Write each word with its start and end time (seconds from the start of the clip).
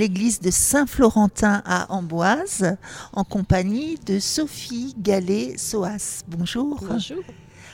l'église 0.00 0.40
de 0.40 0.50
Saint-Florentin 0.50 1.60
à 1.66 1.92
Amboise 1.92 2.74
en 3.12 3.22
compagnie 3.22 3.98
de 4.06 4.18
Sophie 4.18 4.94
Gallet-Soas. 4.98 6.22
Bonjour. 6.26 6.80
Bonjour. 6.80 7.18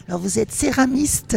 Alors 0.09 0.21
vous 0.21 0.41
êtes 0.41 0.51
céramiste. 0.51 1.37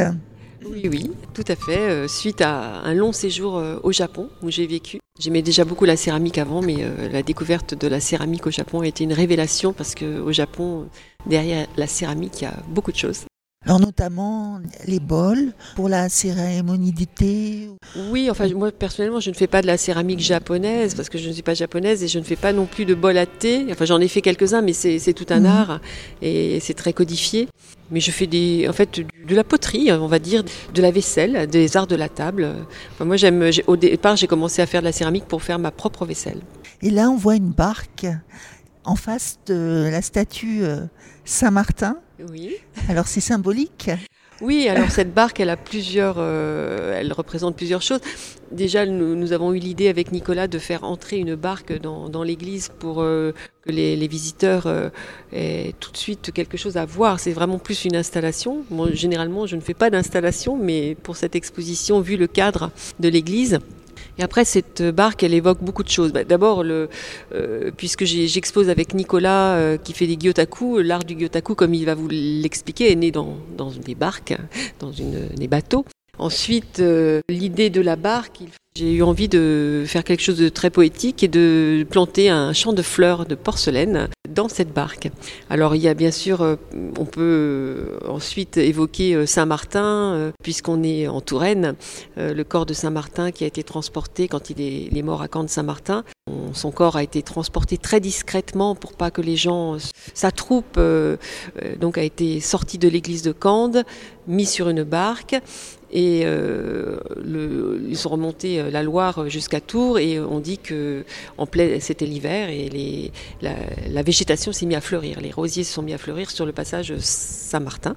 Oui, 0.66 0.90
oui, 0.90 1.12
tout 1.36 1.44
à 1.48 1.56
fait. 1.56 1.78
Euh, 1.78 2.08
suite 2.08 2.42
à 2.42 2.82
un 2.82 2.96
long 2.96 3.12
séjour 3.12 3.58
euh, 3.58 3.80
au 3.84 3.92
Japon 3.92 4.32
où 4.42 4.50
j'ai 4.50 4.66
vécu. 4.66 5.00
J'aimais 5.20 5.44
déjà 5.44 5.64
beaucoup 5.64 5.86
la 5.86 5.96
céramique 5.96 6.40
avant, 6.40 6.64
mais 6.64 6.78
euh, 6.80 7.08
la 7.08 7.22
découverte 7.22 7.76
de 7.76 7.88
la 7.88 8.00
céramique 8.00 8.48
au 8.48 8.52
Japon 8.52 8.82
a 8.82 8.88
été 8.88 9.04
une 9.04 9.14
révélation 9.14 9.74
parce 9.74 9.94
qu'au 9.94 10.32
Japon, 10.32 10.88
derrière 11.28 11.68
la 11.78 11.86
céramique, 11.86 12.42
il 12.42 12.46
y 12.46 12.48
a 12.48 12.58
beaucoup 12.68 12.92
de 12.92 12.98
choses. 12.98 13.29
Alors 13.66 13.82
notamment 13.82 14.62
les 14.88 15.02
bols 15.02 15.52
pour 15.76 15.90
la 15.90 16.08
cérémonie 16.08 16.94
du 16.94 17.08
thé. 17.08 17.70
Oui, 18.10 18.30
enfin 18.32 18.48
moi 18.54 18.72
personnellement 18.72 19.20
je 19.20 19.32
ne 19.32 19.36
fais 19.36 19.48
pas 19.48 19.62
de 19.62 19.68
la 19.68 19.76
céramique 19.76 20.22
japonaise 20.22 20.96
parce 20.96 21.10
que 21.10 21.18
je 21.18 21.28
ne 21.28 21.34
suis 21.34 21.44
pas 21.44 21.56
japonaise 21.56 22.02
et 22.02 22.08
je 22.08 22.20
ne 22.20 22.24
fais 22.24 22.38
pas 22.38 22.54
non 22.54 22.66
plus 22.66 22.86
de 22.86 22.96
bol 22.96 23.18
à 23.18 23.26
thé. 23.26 23.68
Enfin 23.70 23.84
j'en 23.84 24.00
ai 24.00 24.08
fait 24.08 24.22
quelques-uns 24.22 24.62
mais 24.62 24.72
c'est 24.72 25.14
tout 25.14 25.26
un 25.30 25.42
mhm. 25.42 25.46
art 25.46 25.82
et 26.22 26.60
c'est 26.62 26.74
très 26.74 26.94
codifié. 26.94 27.50
Mais 27.92 28.00
je 28.00 28.12
fais 28.12 28.28
des, 28.28 28.66
en 28.70 28.74
fait 28.74 29.02
de 29.02 29.36
la 29.36 29.44
poterie, 29.44 29.92
on 29.92 30.08
va 30.08 30.20
dire, 30.20 30.44
de 30.74 30.82
la 30.82 30.92
vaisselle, 30.92 31.48
des 31.48 31.76
arts 31.76 31.88
de 31.88 31.96
la 31.96 32.08
table. 32.08 32.48
Enfin, 32.94 33.04
moi 33.04 33.18
j'aime, 33.18 33.50
au 33.68 33.76
départ 33.76 34.16
j'ai 34.16 34.28
commencé 34.28 34.62
à 34.62 34.68
faire 34.68 34.82
de 34.82 34.86
la 34.86 34.94
céramique 34.94 35.26
pour 35.26 35.44
faire 35.44 35.60
ma 35.60 35.72
propre 35.72 36.06
vaisselle. 36.06 36.40
Et 36.82 36.92
là 36.92 37.10
on 37.10 37.18
voit 37.18 37.36
une 37.36 37.52
barque 37.52 38.08
en 38.86 38.96
face 38.96 39.38
de 39.48 39.90
la 39.92 40.02
statue 40.02 40.64
euh, 40.64 40.86
Saint-Martin. 41.26 41.98
Oui. 42.32 42.56
Alors 42.90 43.06
c'est 43.06 43.22
symbolique. 43.22 43.92
Oui, 44.42 44.68
alors 44.68 44.90
cette 44.90 45.14
barque, 45.14 45.40
elle 45.40 45.52
a 45.52 45.58
plusieurs, 45.58 46.16
euh, 46.18 46.98
elle 47.00 47.14
représente 47.14 47.56
plusieurs 47.56 47.84
choses. 47.84 48.00
Déjà, 48.52 48.88
nous, 48.88 49.32
avons 49.32 49.54
eu 49.54 49.60
l'idée 49.60 49.90
avec 49.90 50.12
Nicolas 50.12 50.48
de 50.48 50.58
faire 50.58 50.84
entrer 50.84 51.18
une 51.18 51.36
barque 51.36 51.72
dans, 51.80 52.24
l'église 52.24 52.72
pour 52.80 53.02
euh, 53.02 53.32
que 53.62 53.72
les, 53.72 54.08
visiteurs 54.08 54.66
aient 55.32 55.76
tout 55.80 55.92
de 55.92 55.98
suite 55.98 56.32
quelque 56.32 56.58
chose 56.58 56.78
à 56.78 56.86
voir. 56.86 57.20
C'est 57.20 57.32
vraiment 57.32 57.60
plus 57.60 57.86
une 57.86 57.96
installation. 57.96 58.64
Généralement, 58.94 59.46
je 59.46 59.56
ne 59.56 59.62
fais 59.62 59.76
pas 59.76 59.92
d'installation, 59.92 60.58
mais 60.58 60.96
pour 60.96 61.16
cette 61.16 61.36
exposition, 61.36 62.02
vu 62.02 62.18
le 62.18 62.26
cadre 62.26 62.72
de 63.00 63.08
l'église, 63.08 63.60
après, 64.24 64.46
cette 64.46 64.82
barque, 64.82 65.24
elle 65.24 65.34
évoque 65.34 65.60
beaucoup 65.62 65.84
de 65.84 65.90
choses. 65.90 66.12
Bah, 66.12 66.24
d'abord, 66.24 66.64
euh, 66.64 67.72
puisque 67.78 68.06
j'expose 68.06 68.70
avec 68.70 68.94
Nicolas 68.94 69.56
euh, 69.56 69.78
qui 69.78 69.94
fait 69.94 70.08
des 70.08 70.18
gyotaku, 70.18 70.80
l'art 70.80 71.04
du 71.04 71.16
gyotaku, 71.16 71.56
comme 71.56 71.74
il 71.74 71.86
va 71.86 71.96
vous 71.96 72.08
l'expliquer, 72.10 72.92
est 72.92 72.96
né 72.96 73.12
dans, 73.12 73.38
des 73.86 73.96
barques, 73.96 74.36
dans 74.80 74.92
des 74.92 75.48
bateaux. 75.48 75.86
Ensuite, 76.20 76.82
euh, 76.82 77.22
l'idée 77.30 77.70
de 77.70 77.80
la 77.80 77.96
barque, 77.96 78.42
j'ai 78.76 78.94
eu 78.94 79.04
envie 79.04 79.30
de 79.30 79.86
faire 79.88 80.04
quelque 80.04 80.22
chose 80.22 80.38
de 80.38 80.50
très 80.50 80.70
poétique 80.70 81.24
et 81.24 81.30
de 81.30 81.86
planter 81.90 82.30
un 82.30 82.52
champ 82.52 82.74
de 82.74 82.82
fleurs 82.82 83.26
de 83.26 83.36
porcelaine 83.36 84.10
dans 84.30 84.50
cette 84.50 84.74
barque. 84.74 85.10
Alors 85.50 85.76
il 85.76 85.82
y 85.82 85.88
a 85.88 85.94
bien 85.94 86.12
sûr, 86.12 86.42
euh, 86.42 86.56
on 86.98 87.06
peut 87.06 87.22
euh, 87.22 87.98
ensuite 88.10 88.58
évoquer 88.58 89.26
Saint-Martin, 89.26 90.34
puisqu'on 90.44 90.84
est 90.84 91.08
en 91.08 91.22
Touraine, 91.22 91.76
le 92.18 92.44
corps 92.44 92.66
de 92.66 92.74
Saint-Martin 92.74 93.32
qui 93.32 93.46
a 93.46 93.48
été 93.48 93.64
transporté 93.64 94.28
quand 94.28 94.50
il 94.50 94.62
est, 94.62 95.02
mort 95.02 95.22
à 95.22 95.28
Caen 95.34 95.46
de 95.46 95.50
Saint-Martin. 95.50 96.04
Son 96.54 96.72
corps 96.72 96.98
a 96.98 97.04
été 97.04 97.22
transporté 97.24 97.78
très 97.78 98.02
discrètement 98.02 98.76
pour 98.76 98.94
pas 98.94 99.10
que 99.10 99.22
les 99.22 99.38
gens, 99.38 99.78
sa 100.14 100.32
troupe 100.32 100.80
donc 101.80 101.98
a 101.98 102.04
été 102.04 102.40
sortie 102.42 102.78
de 102.78 102.90
l'église 102.90 103.24
de 103.24 103.32
Cande, 103.32 103.84
mis 104.28 104.46
sur 104.46 104.70
une 104.70 104.84
barque 104.84 105.36
et 105.92 106.22
euh, 106.26 107.00
ils 107.88 107.98
sont 107.98 108.10
remontés 108.10 108.60
euh, 108.60 108.70
la 108.70 108.84
Loire 108.84 109.30
jusqu'à 109.30 109.60
Tours 109.60 110.00
et 110.00 110.20
on 110.20 110.40
dit 110.40 110.58
que 110.58 111.04
c'était 111.80 112.06
l'hiver 112.06 112.50
et 112.50 113.12
la, 113.42 114.04
végétation 114.04 114.52
s'est 114.52 114.66
mise 114.66 114.78
à 114.78 114.82
fleurir. 114.82 115.20
Les 115.22 115.32
rosiers 115.32 115.64
se 115.64 115.74
sont 115.74 115.82
mis 115.82 115.94
à 115.94 115.98
fleurir 115.98 116.30
sur 116.30 116.46
le 116.46 116.52
passage 116.52 116.96
Saint-Martin, 116.98 117.96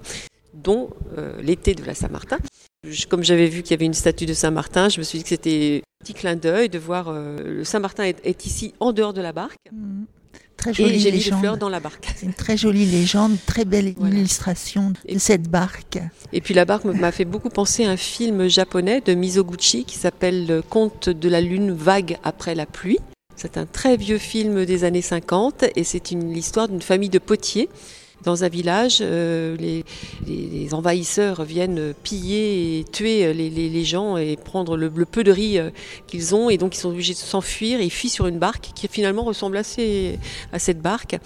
dont 0.54 0.90
euh, 1.18 1.40
l'été 1.42 1.74
de 1.74 1.84
la 1.84 1.94
Saint-Martin. 1.94 2.38
Comme 3.08 3.22
j'avais 3.22 3.46
vu 3.46 3.62
qu'il 3.62 3.72
y 3.72 3.74
avait 3.74 3.86
une 3.86 3.94
statue 3.94 4.26
de 4.26 4.34
Saint-Martin, 4.34 4.88
je 4.88 4.98
me 4.98 5.04
suis 5.04 5.18
dit 5.18 5.24
que 5.24 5.30
c'était 5.30 5.82
un 5.84 6.04
petit 6.04 6.14
clin 6.14 6.34
d'œil 6.34 6.68
de 6.68 6.78
voir 6.78 7.12
le 7.12 7.62
Saint-Martin 7.62 8.04
est, 8.04 8.46
ici 8.46 8.74
en 8.80 8.92
dehors 8.92 9.12
de 9.12 9.20
la 9.20 9.32
barque. 9.32 9.58
Mmh. 9.70 10.04
Très 10.62 10.74
jolie 10.74 10.94
et 10.94 10.98
j'ai 11.00 11.10
mis 11.10 11.18
des 11.18 11.32
fleurs 11.32 11.56
dans 11.56 11.68
la 11.68 11.80
barque. 11.80 12.06
C'est 12.14 12.24
une 12.24 12.34
très 12.34 12.56
jolie 12.56 12.86
légende, 12.86 13.36
très 13.46 13.64
belle 13.64 13.94
illustration 14.00 14.90
de 14.90 15.18
cette 15.18 15.48
barque. 15.50 15.98
Et 16.32 16.40
puis 16.40 16.54
la 16.54 16.64
barque 16.64 16.84
m'a 16.84 17.10
fait 17.10 17.24
beaucoup 17.24 17.48
penser 17.48 17.84
à 17.84 17.90
un 17.90 17.96
film 17.96 18.46
japonais 18.46 19.00
de 19.00 19.14
Mizoguchi 19.14 19.84
qui 19.84 19.98
s'appelle 19.98 20.46
Le 20.46 20.62
conte 20.62 21.08
de 21.08 21.28
la 21.28 21.40
lune 21.40 21.72
vague 21.72 22.16
après 22.22 22.54
la 22.54 22.66
pluie. 22.66 23.00
C'est 23.42 23.56
un 23.56 23.66
très 23.66 23.96
vieux 23.96 24.18
film 24.18 24.64
des 24.64 24.84
années 24.84 25.02
50 25.02 25.64
et 25.74 25.82
c'est 25.82 26.12
l'histoire 26.12 26.68
d'une 26.68 26.80
famille 26.80 27.08
de 27.08 27.18
potiers 27.18 27.68
dans 28.22 28.44
un 28.44 28.48
village, 28.48 28.98
euh, 29.00 29.56
les, 29.56 30.74
envahisseurs 30.74 31.42
viennent 31.42 31.92
piller 32.04 32.78
et 32.78 32.84
tuer 32.84 33.34
les, 33.34 33.84
gens 33.84 34.16
et 34.16 34.36
prendre 34.36 34.76
le, 34.76 34.90
peu 35.04 35.24
de 35.24 35.32
riz 35.32 35.58
euh, 35.58 35.70
qu'ils 36.06 36.36
ont 36.36 36.50
et 36.50 36.56
donc 36.56 36.76
ils 36.76 36.78
sont 36.78 36.90
obligés 36.90 37.14
de 37.14 37.18
s'enfuir 37.18 37.80
et 37.80 37.84
ils 37.84 37.90
fuient 37.90 38.08
sur 38.08 38.28
une 38.28 38.38
barque 38.38 38.70
qui 38.76 38.86
finalement 38.86 39.24
ressemble 39.24 39.56
assez 39.56 40.20
à 40.52 40.60
cette 40.60 40.80
barque. 40.80 41.18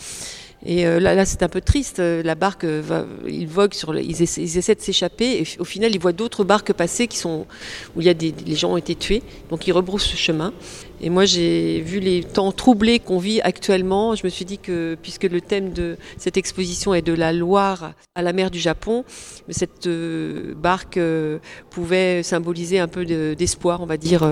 Et 0.69 0.85
euh, 0.85 0.99
là, 0.99 1.25
c'est 1.25 1.45
un 1.45 1.49
peu 1.49 1.61
triste. 1.61 1.99
La 2.01 2.35
barque, 2.35 2.65
va, 2.65 3.07
ils 3.27 3.47
voguent 3.47 3.73
sur, 3.73 3.97
ils, 3.97 4.21
essaient, 4.21 4.75
de 4.75 4.81
s'échapper. 4.81 5.41
Et 5.41 5.47
au 5.61 5.65
final, 5.65 5.95
ils 5.95 6.01
voient 6.01 6.13
d'autres 6.13 6.43
barques 6.43 6.73
passer 6.73 7.07
qui 7.07 7.19
sont 7.19 7.47
où 7.95 8.01
il 8.01 8.07
y 8.07 8.11
a 8.11 8.15
des, 8.15 8.35
les 8.45 8.57
gens 8.57 8.73
ont 8.73 8.77
été 8.77 8.97
tués. 8.97 9.23
Donc 9.49 9.69
ils 9.69 9.73
rebroussent 9.73 10.11
ce 10.11 10.17
chemin. 10.17 10.53
Et 11.01 11.09
moi, 11.09 11.25
j'ai 11.25 11.81
vu 11.83 12.01
les 12.01 12.25
temps 12.25 12.51
troublés 12.51 12.99
qu'on 12.99 13.19
vit 13.19 13.41
actuellement. 13.43 14.17
Je 14.17 14.25
me 14.25 14.29
suis 14.29 14.45
dit 14.45 14.59
que, 14.59 14.97
puisque 15.01 15.25
le 15.25 15.41
thème 15.41 15.73
de 15.73 15.97
cette 16.19 16.37
exposition 16.37 16.95
est 16.95 17.03
de 17.03 17.13
la 17.13 17.33
Loire 17.33 17.93
à 18.17 18.23
la 18.23 18.33
mer 18.33 18.51
du 18.51 18.59
Japon, 18.59 19.05
cette 19.49 19.87
euh, 19.87 20.55
barque 20.57 20.97
euh, 20.97 21.39
pouvait 21.71 22.25
symboliser 22.25 22.81
un 22.81 22.89
peu 22.89 23.05
d'espoir, 23.37 23.83
on 23.83 23.87
va 23.87 23.99
dire, 23.99 24.29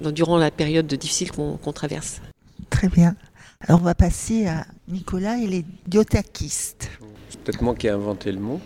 durant 0.00 0.38
la 0.38 0.50
période 0.50 0.86
difficile 0.86 1.32
qu'on 1.32 1.72
traverse. 1.72 2.22
Très 2.70 2.88
bien. 2.88 3.14
Alors 3.68 3.82
on 3.82 3.84
va 3.84 3.94
passer 3.94 4.46
à 4.46 4.66
Nicolas 4.88 5.36
et 5.36 5.46
les 5.46 5.64
diotakistes. 5.86 6.90
C'est 7.28 7.40
peut-être 7.40 7.60
moi 7.62 7.74
qui 7.74 7.86
ai 7.86 7.90
inventé 7.90 8.32
le 8.32 8.40
mot. 8.40 8.58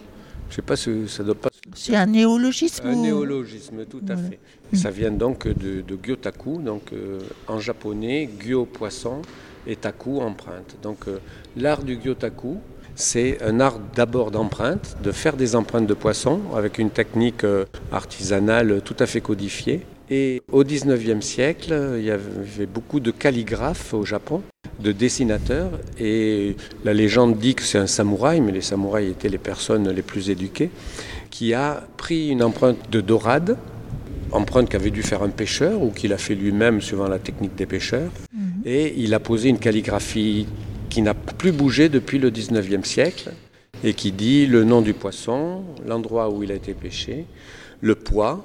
Je 0.49 0.55
sais 0.57 0.63
pas 0.63 0.77
si 0.77 1.09
ça 1.09 1.25
doit 1.25 1.35
pas. 1.35 1.51
C'est 1.75 1.97
un 1.97 2.07
néologisme. 2.07 2.87
Un 2.87 2.95
néologisme, 2.95 3.85
tout 3.87 4.05
à 4.09 4.17
fait. 4.17 4.39
Ça 4.73 4.91
vient 4.91 5.11
donc 5.11 5.49
de, 5.49 5.81
de 5.81 5.99
gyotaku, 6.01 6.63
donc 6.63 6.93
euh, 6.93 7.19
en 7.49 7.59
japonais, 7.59 8.31
gyo 8.41 8.67
poisson 8.67 9.21
et 9.67 9.75
taku 9.75 10.21
empreinte. 10.21 10.77
Donc 10.81 11.09
euh, 11.09 11.19
l'art 11.57 11.83
du 11.83 11.99
gyotaku, 12.01 12.59
c'est 12.95 13.43
un 13.43 13.59
art 13.59 13.81
d'abord 13.97 14.31
d'empreinte, 14.31 14.97
de 15.03 15.11
faire 15.11 15.37
des 15.37 15.57
empreintes 15.57 15.89
de 15.89 15.95
poissons 15.95 16.41
avec 16.55 16.79
une 16.79 16.91
technique 16.91 17.43
euh, 17.43 17.65
artisanale 17.91 18.81
tout 18.83 18.97
à 19.01 19.07
fait 19.07 19.21
codifiée. 19.21 19.85
Et 20.09 20.41
au 20.53 20.63
19e 20.63 21.21
siècle, 21.21 21.97
il 21.99 22.05
y 22.05 22.11
avait 22.13 22.67
beaucoup 22.67 23.01
de 23.01 23.11
calligraphes 23.11 23.93
au 23.93 24.05
Japon 24.05 24.43
de 24.81 24.93
dessinateurs 24.93 25.71
et 25.99 26.57
la 26.85 26.93
légende 26.93 27.39
dit 27.39 27.55
que 27.55 27.63
c'est 27.63 27.79
un 27.79 27.87
samouraï, 27.87 28.41
mais 28.41 28.53
les 28.53 28.61
samouraïs 28.61 29.11
étaient 29.11 29.29
les 29.29 29.39
personnes 29.39 29.89
les 29.89 30.03
plus 30.03 30.31
éduquées, 30.31 30.71
qui 31.31 31.55
a 31.55 31.85
pris 31.97 32.29
une 32.29 32.43
empreinte 32.43 32.91
de 32.91 33.01
dorade, 33.01 33.57
empreinte 34.31 34.69
qu'avait 34.69 34.91
dû 34.91 35.03
faire 35.03 35.23
un 35.23 35.31
pêcheur 35.31 35.83
ou 35.83 35.91
qu'il 35.91 36.13
a 36.13 36.19
fait 36.19 36.35
lui-même 36.35 36.81
suivant 36.81 37.09
la 37.09 37.19
technique 37.19 37.55
des 37.55 37.67
pêcheurs, 37.67 38.11
mhm. 38.33 38.63
et 38.65 38.95
il 38.97 39.15
a 39.15 39.21
posé 39.21 39.49
une 39.49 39.59
calligraphie 39.59 40.47
qui 40.91 41.03
n'a 41.03 41.15
plus 41.15 41.51
bougé 41.51 41.89
depuis 41.89 42.19
le 42.19 42.31
19e 42.31 42.85
siècle 42.85 43.33
et 43.83 43.95
qui 43.95 44.13
dit 44.13 44.47
le 44.47 44.63
nom 44.63 44.81
du 44.81 44.95
poisson, 44.95 45.65
l'endroit 45.87 46.31
où 46.31 46.45
il 46.45 46.53
a 46.53 46.55
été 46.55 46.73
pêché, 46.73 47.27
le 47.81 47.97
poids 47.97 48.45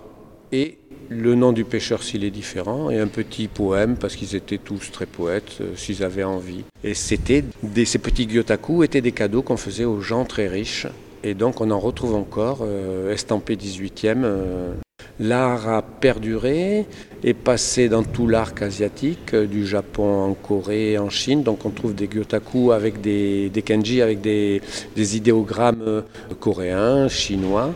et 0.51 0.78
le 1.09 1.35
nom 1.35 1.51
du 1.51 1.65
pêcheur 1.65 2.03
s'il 2.03 2.23
est 2.23 2.31
différent, 2.31 2.89
et 2.89 2.99
un 2.99 3.07
petit 3.07 3.47
poème, 3.47 3.95
parce 3.97 4.15
qu'ils 4.15 4.35
étaient 4.35 4.57
tous 4.57 4.91
très 4.91 5.05
poètes, 5.05 5.57
euh, 5.61 5.75
s'ils 5.75 6.03
avaient 6.03 6.23
envie. 6.23 6.63
Et 6.83 6.93
c'était 6.93 7.43
ces 7.85 7.97
petits 7.97 8.27
gyotaku 8.27 8.83
étaient 8.83 9.01
des 9.01 9.11
cadeaux 9.11 9.41
qu'on 9.41 9.57
faisait 9.57 9.85
aux 9.85 10.01
gens 10.01 10.25
très 10.25 10.47
riches. 10.47 10.87
Et 11.23 11.33
donc 11.33 11.59
on 11.61 11.71
en 11.71 11.79
retrouve 11.79 12.15
encore, 12.15 12.59
euh, 12.61 13.11
estampé 13.11 13.55
18e. 13.55 14.23
Euh. 14.23 14.73
L'art 15.21 15.67
a 15.67 15.81
perduré, 15.81 16.85
est 17.25 17.33
passé 17.33 17.89
dans 17.89 18.03
tout 18.03 18.25
l'arc 18.27 18.61
asiatique, 18.61 19.35
du 19.35 19.67
Japon 19.67 20.23
en 20.23 20.33
Corée, 20.33 20.97
en 20.97 21.09
Chine. 21.09 21.43
Donc 21.43 21.65
on 21.65 21.71
trouve 21.71 21.93
des 21.93 22.07
gyotaku 22.07 22.71
avec 22.71 23.01
des, 23.01 23.49
des 23.49 23.61
kenji, 23.61 24.01
avec 24.01 24.21
des, 24.21 24.61
des 24.95 25.17
idéogrammes 25.17 26.03
coréens, 26.39 27.09
chinois 27.09 27.73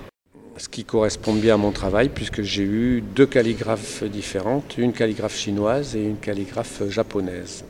ce 0.57 0.69
qui 0.69 0.83
correspond 0.83 1.33
bien 1.33 1.55
à 1.55 1.57
mon 1.57 1.71
travail 1.71 2.09
puisque 2.09 2.41
j'ai 2.41 2.63
eu 2.63 3.01
deux 3.15 3.25
calligraphes 3.25 4.03
différentes, 4.03 4.77
une 4.77 4.93
calligraphe 4.93 5.35
chinoise 5.35 5.95
et 5.95 6.03
une 6.03 6.17
calligraphe 6.17 6.83
japonaise. 6.89 7.63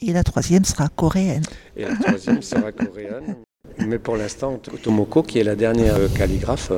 Et 0.00 0.12
la 0.12 0.22
troisième 0.22 0.64
sera 0.64 0.88
coréenne. 0.88 1.42
Et 1.76 1.84
la 1.84 1.96
troisième 1.96 2.42
sera 2.42 2.70
coréenne. 2.72 3.36
Mais 3.86 3.98
pour 3.98 4.16
l'instant, 4.16 4.60
Tomoko, 4.82 5.22
qui 5.22 5.38
est 5.38 5.44
la 5.44 5.56
dernière 5.56 5.96
calligraphe, 6.14 6.72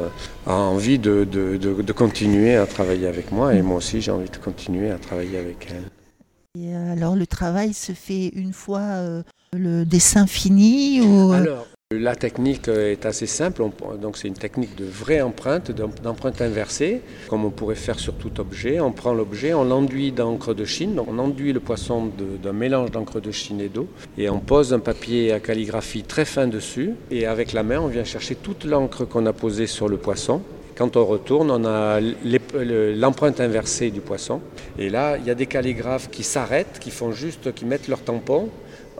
a 0.47 0.55
envie 0.55 0.99
de, 0.99 1.25
de, 1.25 1.57
de, 1.57 1.93
continuer 1.93 2.57
à 2.57 2.67
travailler 2.67 3.07
avec 3.07 3.31
moi 3.33 3.55
et 3.55 3.63
moi 3.63 3.77
aussi 3.77 4.01
j'ai 4.01 4.11
envie 4.11 4.29
de 4.29 4.37
continuer 4.37 4.91
à 4.91 4.99
travailler 4.99 5.39
avec 5.39 5.69
elle. 5.71 6.61
Et 6.61 6.75
alors 6.75 7.17
le 7.17 7.27
travail 7.27 7.75
se 7.75 7.93
fait 7.93 8.29
une 8.29 8.53
fois 8.53 9.23
le 9.53 9.85
dessin 9.85 10.27
fini 10.27 11.01
ou... 11.01 11.33
Alors, 11.33 11.67
la 11.93 12.15
technique 12.15 12.69
est 12.69 13.05
assez 13.05 13.27
simple, 13.27 13.65
donc 14.01 14.17
c'est 14.17 14.29
une 14.29 14.35
technique 14.35 14.77
de 14.77 14.85
vraie 14.85 15.23
empreinte, 15.23 15.73
d'empreinte 15.73 16.41
inversée, 16.41 17.03
comme 17.27 17.45
on 17.45 17.51
pourrait 17.51 17.75
faire 17.75 17.99
sur 17.99 18.15
tout 18.15 18.41
objet. 18.41 18.79
On 18.79 18.93
prend 18.93 19.13
l'objet, 19.13 19.55
on 19.55 19.65
l'enduit 19.65 20.13
d'encre 20.13 20.55
de 20.55 20.65
Chine, 20.65 21.01
on 21.05 21.19
enduit 21.19 21.53
le 21.53 21.59
poisson 21.59 22.09
d'un 22.41 22.53
mélange 22.53 22.93
d'encre 22.93 23.19
de 23.19 23.33
Chine 23.33 23.61
et 23.61 23.69
d'eau, 23.69 23.89
et 24.17 24.31
on 24.31 24.39
pose 24.39 24.73
un 24.73 24.79
papier 24.79 25.33
à 25.33 25.41
calligraphie 25.41 26.05
très 26.05 26.25
fin 26.25 26.47
dessus, 26.47 26.93
et 27.11 27.27
avec 27.27 27.53
la 27.53 27.65
main 27.65 27.81
on 27.81 27.89
vient 27.89 28.05
chercher 28.05 28.37
toute 28.37 28.65
l'encre 28.65 29.05
qu'on 29.05 29.27
a 29.27 29.33
posée 29.33 29.67
sur 29.67 29.89
le 29.89 29.97
poisson. 29.97 30.43
Quand 30.77 30.97
on 30.97 31.05
retourne, 31.05 31.51
on 31.51 31.65
a 31.65 31.99
l'empreinte 32.01 33.41
inversée 33.41 33.91
du 33.91 34.01
poisson. 34.01 34.41
Et 34.79 34.89
là, 34.89 35.19
il 35.19 35.27
y 35.27 35.31
a 35.31 35.35
des 35.35 35.45
calligraphes 35.45 36.09
qui 36.09 36.23
s'arrêtent, 36.23 36.79
qui 36.81 36.91
font 36.91 37.11
juste, 37.13 37.53
qui 37.53 37.67
mettent 37.67 37.89
leur 37.89 38.01
tampon 38.01 38.49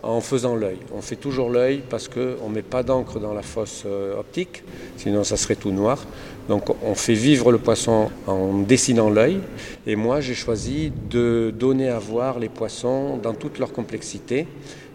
en 0.03 0.21
faisant 0.21 0.55
l'œil. 0.55 0.77
On 0.95 1.01
fait 1.01 1.15
toujours 1.15 1.49
l'œil 1.49 1.83
parce 1.89 2.07
qu'on 2.07 2.49
ne 2.49 2.53
met 2.53 2.61
pas 2.61 2.83
d'encre 2.83 3.19
dans 3.19 3.33
la 3.33 3.43
fosse 3.43 3.83
euh, 3.85 4.19
optique, 4.19 4.63
sinon 4.97 5.23
ça 5.23 5.37
serait 5.37 5.55
tout 5.55 5.71
noir. 5.71 6.03
Donc 6.49 6.69
on 6.83 6.95
fait 6.95 7.13
vivre 7.13 7.51
le 7.51 7.59
poisson 7.59 8.09
en 8.27 8.59
dessinant 8.59 9.09
l'œil. 9.09 9.39
Et 9.85 9.95
moi 9.95 10.19
j'ai 10.19 10.33
choisi 10.33 10.91
de 11.09 11.53
donner 11.57 11.89
à 11.89 11.99
voir 11.99 12.39
les 12.39 12.49
poissons 12.49 13.17
dans 13.17 13.33
toute 13.33 13.59
leur 13.59 13.71
complexité. 13.71 14.47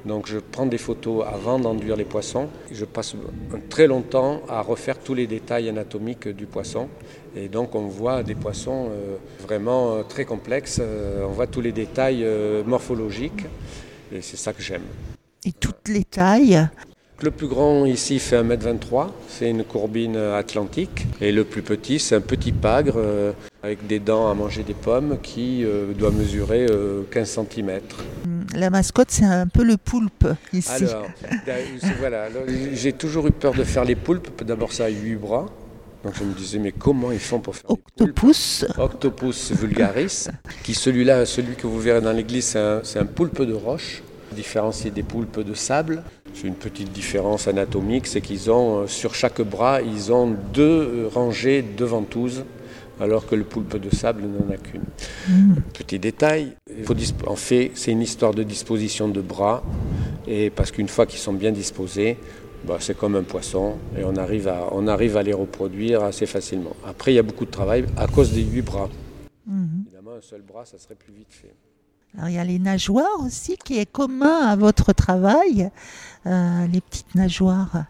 Donc 0.05 0.27
je 0.27 0.39
prends 0.39 0.67
des 0.67 0.79
photos 0.79 1.25
avant 1.27 1.59
d'enduire 1.59 1.97
les 1.97 2.05
poissons. 2.05 2.49
Je 2.73 2.85
passe 2.85 3.17
très 3.69 3.87
longtemps 3.87 4.43
à 4.49 4.61
refaire 4.61 4.99
tous 4.99 5.15
les 5.15 5.27
détails 5.27 5.69
anatomiques 5.69 6.29
du 6.29 6.47
poisson. 6.47 6.89
Et 7.37 7.49
donc 7.49 7.75
on 7.75 7.87
voit 7.87 8.23
des 8.23 8.35
poissons 8.35 8.89
euh, 8.91 9.17
vraiment 9.45 9.95
euh, 9.95 10.03
très 10.03 10.25
complexes. 10.25 10.81
On 11.25 11.33
voit 11.33 11.47
tous 11.47 11.61
les 11.61 11.73
détails 11.73 12.27
morphologiques. 12.67 13.45
Et 14.13 14.23
c'est 14.23 14.37
ça 14.37 14.53
que 14.53 14.63
j'aime. 14.63 14.85
Et 15.45 15.53
toutes 15.53 15.89
les 15.89 16.05
tailles 16.05 16.69
le 17.23 17.31
plus 17.31 17.47
grand 17.47 17.87
ici 17.87 18.19
fait 18.19 18.43
1m23, 18.43 19.09
c'est 19.27 19.49
une 19.49 19.65
courbine 19.65 20.17
atlantique. 20.17 21.07
Et 21.23 21.33
le 21.33 21.45
plus 21.45 21.63
petit, 21.63 21.99
c'est 21.99 22.15
un 22.15 22.21
petit 22.21 22.53
pagre 22.53 22.97
euh, 22.99 23.33
avec 23.63 23.87
des 23.87 24.01
dents 24.01 24.31
à 24.31 24.35
manger 24.35 24.63
des 24.65 24.75
pommes 24.75 25.17
qui 25.23 25.65
euh, 25.65 25.95
doit 25.95 26.11
mesurer 26.11 26.67
15 27.11 27.39
euh, 27.39 27.45
cm. 27.51 27.81
La 28.55 28.69
mascotte, 28.69 29.11
c'est 29.11 29.25
un 29.25 29.47
peu 29.47 29.65
le 29.65 29.79
poulpe 29.79 30.29
ici. 30.53 30.85
Alors, 30.85 31.07
voilà, 31.99 32.29
j'ai 32.75 32.93
toujours 32.93 33.27
eu 33.29 33.33
peur 33.33 33.55
de 33.55 33.65
faire 33.65 33.87
les 33.87 33.97
poulpes. 33.97 34.45
D'abord, 34.45 34.73
ça 34.73 34.85
a 34.85 34.89
8 34.91 35.17
bras. 35.17 35.47
Donc 36.07 36.15
je 36.15 36.23
me 36.23 36.35
disais, 36.35 36.61
mais 36.61 36.71
comment 36.71 37.11
ils 37.11 37.19
font 37.19 37.41
pour 37.41 37.57
faire 37.57 37.69
Octopus. 37.69 38.65
Octopus 38.79 39.51
vulgaris, 39.51 40.29
qui 40.63 40.73
celui-là, 40.73 41.27
celui 41.27 41.57
que 41.57 41.67
vous 41.67 41.81
verrez 41.81 42.01
dans 42.01 42.13
l'église, 42.13 42.57
c'est 42.85 43.01
un, 43.01 43.07
poulpe 43.07 43.43
de 43.43 43.53
roche, 43.53 44.05
différencié 44.31 44.93
des 44.93 45.03
poulpes 45.03 45.41
de 45.41 45.53
sable. 45.53 46.05
C'est 46.33 46.47
une 46.47 46.55
petite 46.55 46.93
différence 46.93 47.49
anatomique, 47.49 48.07
c'est 48.07 48.21
qu'ils 48.21 48.53
ont, 48.53 48.83
euh, 48.83 48.87
sur 48.87 49.17
chaque 49.17 49.41
bras, 49.41 49.83
ils 49.83 50.13
ont 50.13 50.37
deux 50.53 50.63
euh, 50.63 51.09
rangées 51.13 51.63
de 51.63 51.85
ventouses, 51.85 52.45
alors 53.01 53.27
que 53.27 53.35
le 53.35 53.43
poulpe 53.43 53.77
de 53.77 53.93
sable 53.93 54.23
n'en 54.23 54.55
a 54.55 54.59
qu'une. 54.59 54.83
Hmm. 55.29 55.55
Petit 55.75 55.99
détail, 55.99 56.53
en 57.27 57.35
fait, 57.35 57.73
c'est 57.75 57.91
une 57.91 58.03
histoire 58.03 58.33
de 58.33 58.45
disposition 58.45 59.09
de 59.09 59.21
bras, 59.21 59.65
et 60.29 60.51
parce 60.51 60.71
qu'une 60.71 60.89
fois 60.89 61.05
qu'ils 61.05 61.19
sont 61.19 61.33
bien 61.33 61.51
disposés, 61.51 62.17
bah, 62.65 62.79
c'est 62.81 62.97
comme 62.97 63.17
un 63.17 63.23
poisson 63.23 63.77
et 63.97 64.05
on 64.05 64.17
arrive, 64.17 64.49
à, 64.49 64.69
on 64.73 64.87
arrive 64.87 65.17
à 65.17 65.23
les 65.23 65.33
reproduire 65.33 66.03
assez 66.03 66.27
facilement. 66.27 66.75
Après, 66.87 67.13
il 67.13 67.17
y 67.17 67.19
a 67.19 67.23
beaucoup 67.23 67.45
de 67.45 67.51
travail 67.51 67.85
à 67.97 68.07
cause 68.07 68.33
des 68.33 68.43
huit 68.43 68.63
bras. 68.63 68.89
Mhm. 69.47 69.85
Évidemment, 69.87 70.17
un 70.17 70.23
seul 70.23 70.43
bras, 70.43 70.65
ça 70.65 70.79
serait 70.79 70.95
plus 70.95 71.13
vite 71.13 71.29
fait. 71.31 71.55
Alors, 72.17 72.29
il 72.31 72.35
y 72.35 72.39
a 72.39 72.45
les 72.45 72.59
nageoires 72.59 73.21
aussi 73.21 73.57
qui 73.57 73.79
est 73.79 73.91
commun 73.91 74.47
à 74.47 74.57
votre 74.57 74.93
travail, 74.93 75.71
euh, 76.27 76.67
les 76.67 76.81
petites 76.81 77.15
nageoires. 77.15 77.85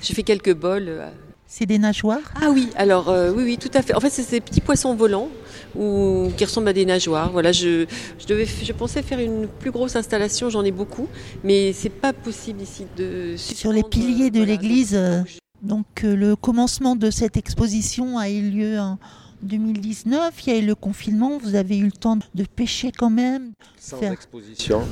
J'ai 0.00 0.14
fait 0.14 0.22
quelques 0.22 0.54
bols 0.54 0.88
euh, 0.88 1.10
c'est 1.48 1.64
des 1.64 1.78
nageoires? 1.78 2.34
Ah 2.40 2.50
oui, 2.52 2.68
alors 2.76 3.08
euh, 3.08 3.32
oui, 3.34 3.42
oui, 3.42 3.58
tout 3.58 3.70
à 3.72 3.80
fait. 3.80 3.94
En 3.94 4.00
fait, 4.00 4.10
c'est 4.10 4.22
ces 4.22 4.40
petits 4.40 4.60
poissons 4.60 4.94
volants 4.94 5.30
ou, 5.74 6.28
qui 6.36 6.44
ressemblent 6.44 6.68
à 6.68 6.74
des 6.74 6.84
nageoires. 6.84 7.32
Voilà, 7.32 7.52
je, 7.52 7.86
je, 8.18 8.26
devais, 8.26 8.44
je 8.44 8.72
pensais 8.72 9.02
faire 9.02 9.18
une 9.18 9.48
plus 9.48 9.70
grosse 9.70 9.96
installation, 9.96 10.50
j'en 10.50 10.62
ai 10.62 10.70
beaucoup, 10.70 11.08
mais 11.42 11.72
c'est 11.72 11.88
pas 11.88 12.12
possible 12.12 12.60
ici 12.60 12.86
de. 12.96 13.34
Sur 13.36 13.72
les 13.72 13.82
piliers 13.82 14.30
de 14.30 14.42
l'église. 14.42 14.94
Euh, 14.94 15.22
donc, 15.62 15.86
euh, 16.04 16.14
le 16.14 16.36
commencement 16.36 16.94
de 16.94 17.10
cette 17.10 17.38
exposition 17.38 18.18
a 18.18 18.28
eu 18.28 18.42
lieu 18.50 18.78
en 18.78 18.98
2019. 19.40 20.46
Il 20.46 20.52
y 20.52 20.56
a 20.56 20.58
eu 20.60 20.66
le 20.66 20.74
confinement. 20.74 21.38
Vous 21.38 21.54
avez 21.54 21.78
eu 21.78 21.86
le 21.86 21.92
temps 21.92 22.18
de 22.34 22.44
pêcher 22.44 22.92
quand 22.92 23.10
même. 23.10 23.52
Sans 23.78 24.02
exposition. 24.02 24.82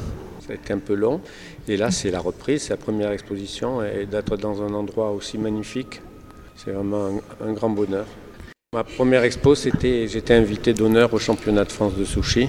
Ça 0.41 0.53
a 0.53 0.55
été 0.55 0.73
un 0.73 0.79
peu 0.79 0.94
long. 0.94 1.20
Et 1.69 1.76
là, 1.76 1.91
c'est 1.91 2.11
la 2.11 2.20
reprise, 2.20 2.62
c'est 2.62 2.70
la 2.70 2.79
première 2.79 3.12
exposition. 3.12 3.85
Et 3.85 4.06
d'être 4.06 4.38
dans 4.38 4.62
un 4.62 4.73
endroit 4.73 5.12
aussi 5.12 5.38
magnifique, 5.38 6.00
c'est 6.56 6.73
vraiment 6.73 7.20
un, 7.41 7.53
grand 7.53 7.70
bonheur. 7.70 8.06
Ma 8.73 8.85
première 8.85 9.23
expo, 9.25 9.55
c'était, 9.55 10.08
j'étais 10.08 10.35
invité 10.35 10.75
d'honneur 10.75 11.12
au 11.14 11.19
championnat 11.19 11.64
de 11.64 11.73
France 11.73 11.94
de 11.94 12.05
sushi. 12.05 12.49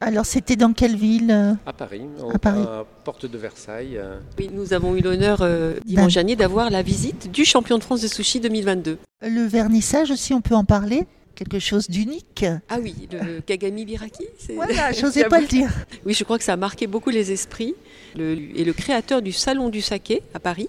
Alors 0.00 0.26
c'était 0.26 0.56
dans 0.56 0.72
quelle 0.72 0.96
ville 0.96 1.30
euh 1.30 1.52
À 1.64 1.72
Paris, 1.72 2.02
à, 2.34 2.38
Paris. 2.38 2.64
porte 3.04 3.26
de 3.26 3.38
Versailles. 3.38 3.96
Euh. 3.98 4.18
Oui, 4.36 4.50
nous 4.52 4.72
avons 4.72 4.96
eu 4.96 5.00
l'honneur 5.00 5.38
euh, 5.42 5.74
dimanche 5.84 6.14
dernier 6.14 6.34
d'avoir 6.34 6.70
la 6.70 6.82
visite 6.82 7.30
du 7.30 7.44
champion 7.44 7.78
de 7.78 7.84
France 7.84 8.00
de 8.02 8.08
sushi 8.08 8.40
2022. 8.40 8.98
Le 9.22 9.46
vernissage 9.46 10.10
aussi, 10.10 10.34
on 10.34 10.40
peut 10.40 10.56
en 10.56 10.64
parler? 10.64 11.06
Quelque 11.36 11.60
chose 11.60 11.88
d'unique? 11.88 12.44
Ah 12.68 12.78
oui, 12.82 13.08
le 13.12 13.40
Kagami 13.40 13.84
Biraki. 13.84 14.26
Voilà, 14.54 14.92
j'osais 15.00 15.24
pas 15.24 15.40
le 15.40 15.46
dire. 15.46 15.70
Oui, 16.04 16.14
je 16.14 16.24
crois 16.24 16.36
que 16.36 16.44
ça 16.44 16.54
a 16.54 16.56
marqué 16.56 16.88
beaucoup 16.88 17.10
les 17.10 17.30
esprits. 17.30 17.74
et 18.18 18.64
le 18.64 18.72
créateur 18.72 19.22
du 19.22 19.32
Salon 19.32 19.68
du 19.68 19.82
Saké 19.82 20.22
à 20.34 20.40
Paris 20.40 20.68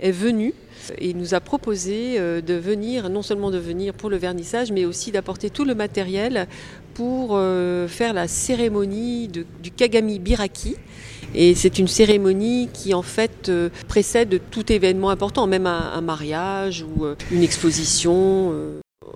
est 0.00 0.12
venu 0.12 0.52
il 1.00 1.16
nous 1.16 1.34
a 1.34 1.40
proposé 1.40 2.16
euh, 2.18 2.40
de 2.40 2.54
venir, 2.54 3.08
non 3.08 3.22
seulement 3.22 3.50
de 3.50 3.58
venir 3.58 3.94
pour 3.94 4.10
le 4.10 4.16
vernissage, 4.16 4.72
mais 4.72 4.84
aussi 4.84 5.12
d'apporter 5.12 5.50
tout 5.50 5.64
le 5.64 5.74
matériel 5.74 6.46
pour 6.94 7.30
euh, 7.32 7.88
faire 7.88 8.12
la 8.12 8.28
cérémonie 8.28 9.28
du 9.28 9.70
Kagami 9.70 10.18
Biraki. 10.18 10.76
Et 11.34 11.54
c'est 11.54 11.78
une 11.78 11.88
cérémonie 11.88 12.68
qui 12.72 12.94
en 12.94 13.02
fait 13.02 13.48
euh, 13.48 13.68
précède 13.88 14.40
tout 14.50 14.72
événement 14.72 15.10
important, 15.10 15.46
même 15.46 15.66
un, 15.66 16.00
mariage 16.00 16.82
ou 16.82 17.04
une 17.32 17.42
exposition 17.42 18.54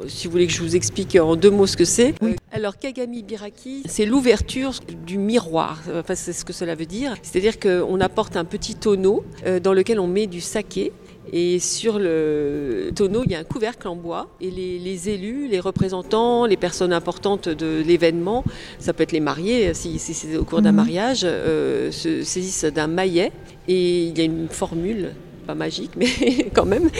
si 0.09 0.27
vous 0.27 0.33
voulez 0.33 0.47
que 0.47 0.53
je 0.53 0.63
vous 0.63 0.77
explique 0.77 1.17
en 1.17 1.37
deux 1.37 1.51
mots 1.51 1.67
ce 1.67 1.77
que 1.77 1.85
c'est. 1.85 2.15
Alors 2.53 2.79
Kagami 2.79 3.23
Biraki, 3.23 3.83
c'est 3.87 4.07
l'ouverture 4.07 4.73
du 5.07 5.19
miroir. 5.19 5.83
Enfin, 5.95 6.15
c'est 6.15 6.33
ce 6.33 6.45
que 6.45 6.53
cela 6.53 6.75
veut 6.75 6.87
dire. 6.87 7.15
C'est-à-dire 7.23 7.61
qu'on 7.61 8.01
apporte 8.01 8.37
un 8.37 8.45
petit 8.45 8.75
tonneau 8.75 9.25
dans 9.63 9.73
lequel 9.73 10.01
on 10.01 10.07
met 10.07 10.27
du 10.27 10.41
saké 10.41 10.93
et 11.33 11.59
sur 11.61 11.99
le 11.99 12.91
tonneau, 12.95 13.23
il 13.25 13.33
y 13.33 13.35
a 13.35 13.39
un 13.39 13.45
couvercle 13.45 13.87
en 13.87 13.95
bois. 13.95 14.29
Et 14.41 14.51
les, 14.51 15.09
élus, 15.09 15.47
les 15.49 15.61
représentants, 15.61 16.47
les 16.47 16.57
personnes 16.57 16.93
importantes 16.93 17.49
de 17.49 17.83
l'événement, 17.87 18.45
ça 18.79 18.93
peut 18.93 19.05
être 19.05 19.13
les 19.13 19.21
mariés, 19.21 19.73
si, 19.75 19.99
c'est 19.99 20.37
au 20.37 20.45
cours 20.45 20.63
d'un 20.63 20.73
mhm. 20.73 20.77
mariage, 20.77 21.21
euh, 21.25 21.93
se 21.93 22.23
saisissent 22.23 22.65
d'un 22.65 22.89
maillet. 22.89 23.33
Et 23.69 24.05
il 24.05 24.19
y 24.19 24.21
a 24.21 24.25
une 24.25 24.49
formule, 24.49 25.11
pas 25.47 25.55
magique, 25.55 25.93
mais 25.97 26.09
quand 26.53 26.67
même. 26.67 26.91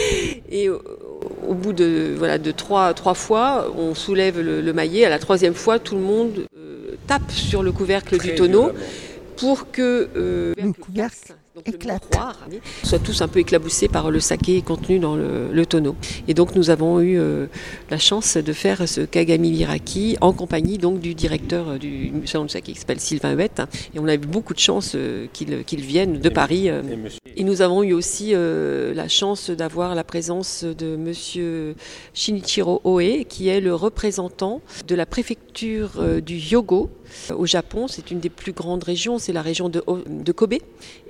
Et 0.49 0.69
au, 0.69 1.53
bout 1.53 1.73
de, 1.73 2.13
voilà, 2.17 2.37
de 2.37 2.51
trois, 2.51 2.93
trois 2.93 3.15
fois, 3.15 3.73
on 3.77 3.95
soulève 3.95 4.39
le, 4.39 4.73
maillet. 4.73 5.03
À 5.03 5.09
la 5.09 5.19
troisième 5.19 5.55
fois, 5.55 5.77
tout 5.77 5.95
le 5.95 6.01
monde 6.01 6.45
euh, 6.57 6.95
tape 7.07 7.31
sur 7.31 7.63
le 7.63 7.73
couvercle 7.73 8.17
du 8.17 8.33
tonneau 8.35 8.71
pour 9.35 9.71
que 9.71 10.07
euh, 10.15 10.53
le 10.57 10.71
couvercle 10.71 11.33
donc 11.55 11.67
Éclate. 11.67 12.07
le 12.49 12.59
soit 12.87 12.99
tous 12.99 13.21
un 13.21 13.27
peu 13.27 13.39
éclaboussés 13.39 13.89
par 13.89 14.09
le 14.09 14.21
saké 14.21 14.61
contenu 14.61 14.99
dans 14.99 15.17
le, 15.17 15.65
tonneau. 15.65 15.95
Et 16.29 16.33
donc 16.33 16.55
nous 16.55 16.69
avons 16.69 17.01
eu 17.01 17.19
euh, 17.19 17.47
la 17.89 17.97
chance 17.97 18.37
de 18.37 18.53
faire 18.53 18.87
ce 18.87 19.01
Kagami 19.01 19.51
Biraki 19.51 20.17
en 20.21 20.31
compagnie 20.31 20.77
donc 20.77 21.01
du 21.01 21.13
directeur 21.13 21.69
euh, 21.69 21.77
du 21.77 22.13
salon 22.25 22.45
de 22.45 22.49
saké 22.49 22.71
qui 22.71 22.79
s'appelle 22.79 23.01
Sylvain 23.01 23.33
Huette. 23.33 23.61
Et 23.93 23.99
on 23.99 24.07
a 24.07 24.15
eu 24.15 24.17
beaucoup 24.17 24.53
de 24.53 24.59
chance 24.59 24.93
euh, 24.95 25.27
qu'il 25.33 25.81
vienne 25.81 26.19
de 26.19 26.29
Paris. 26.29 26.69
Et, 27.35 27.43
nous 27.43 27.61
avons 27.61 27.83
eu 27.83 27.91
aussi 27.91 28.33
la 28.33 29.07
chance 29.07 29.49
d'avoir 29.49 29.95
la 29.95 30.03
présence 30.03 30.63
de 30.63 30.95
monsieur 30.95 31.75
Shinichiro 32.13 32.81
Oe, 32.83 33.25
qui 33.27 33.49
est 33.49 33.59
le 33.59 33.75
représentant 33.75 34.61
de 34.87 34.95
la 34.95 35.05
préfecture 35.05 36.21
du 36.21 36.35
Yogo 36.35 36.89
au 37.35 37.45
Japon. 37.45 37.87
C'est 37.87 38.11
une 38.11 38.19
des 38.19 38.29
plus 38.29 38.53
grandes 38.53 38.83
régions, 38.83 39.17
c'est 39.17 39.33
la 39.33 39.41
région 39.41 39.69
de, 39.69 39.83
de 40.07 40.31
Kobe. 40.31 40.55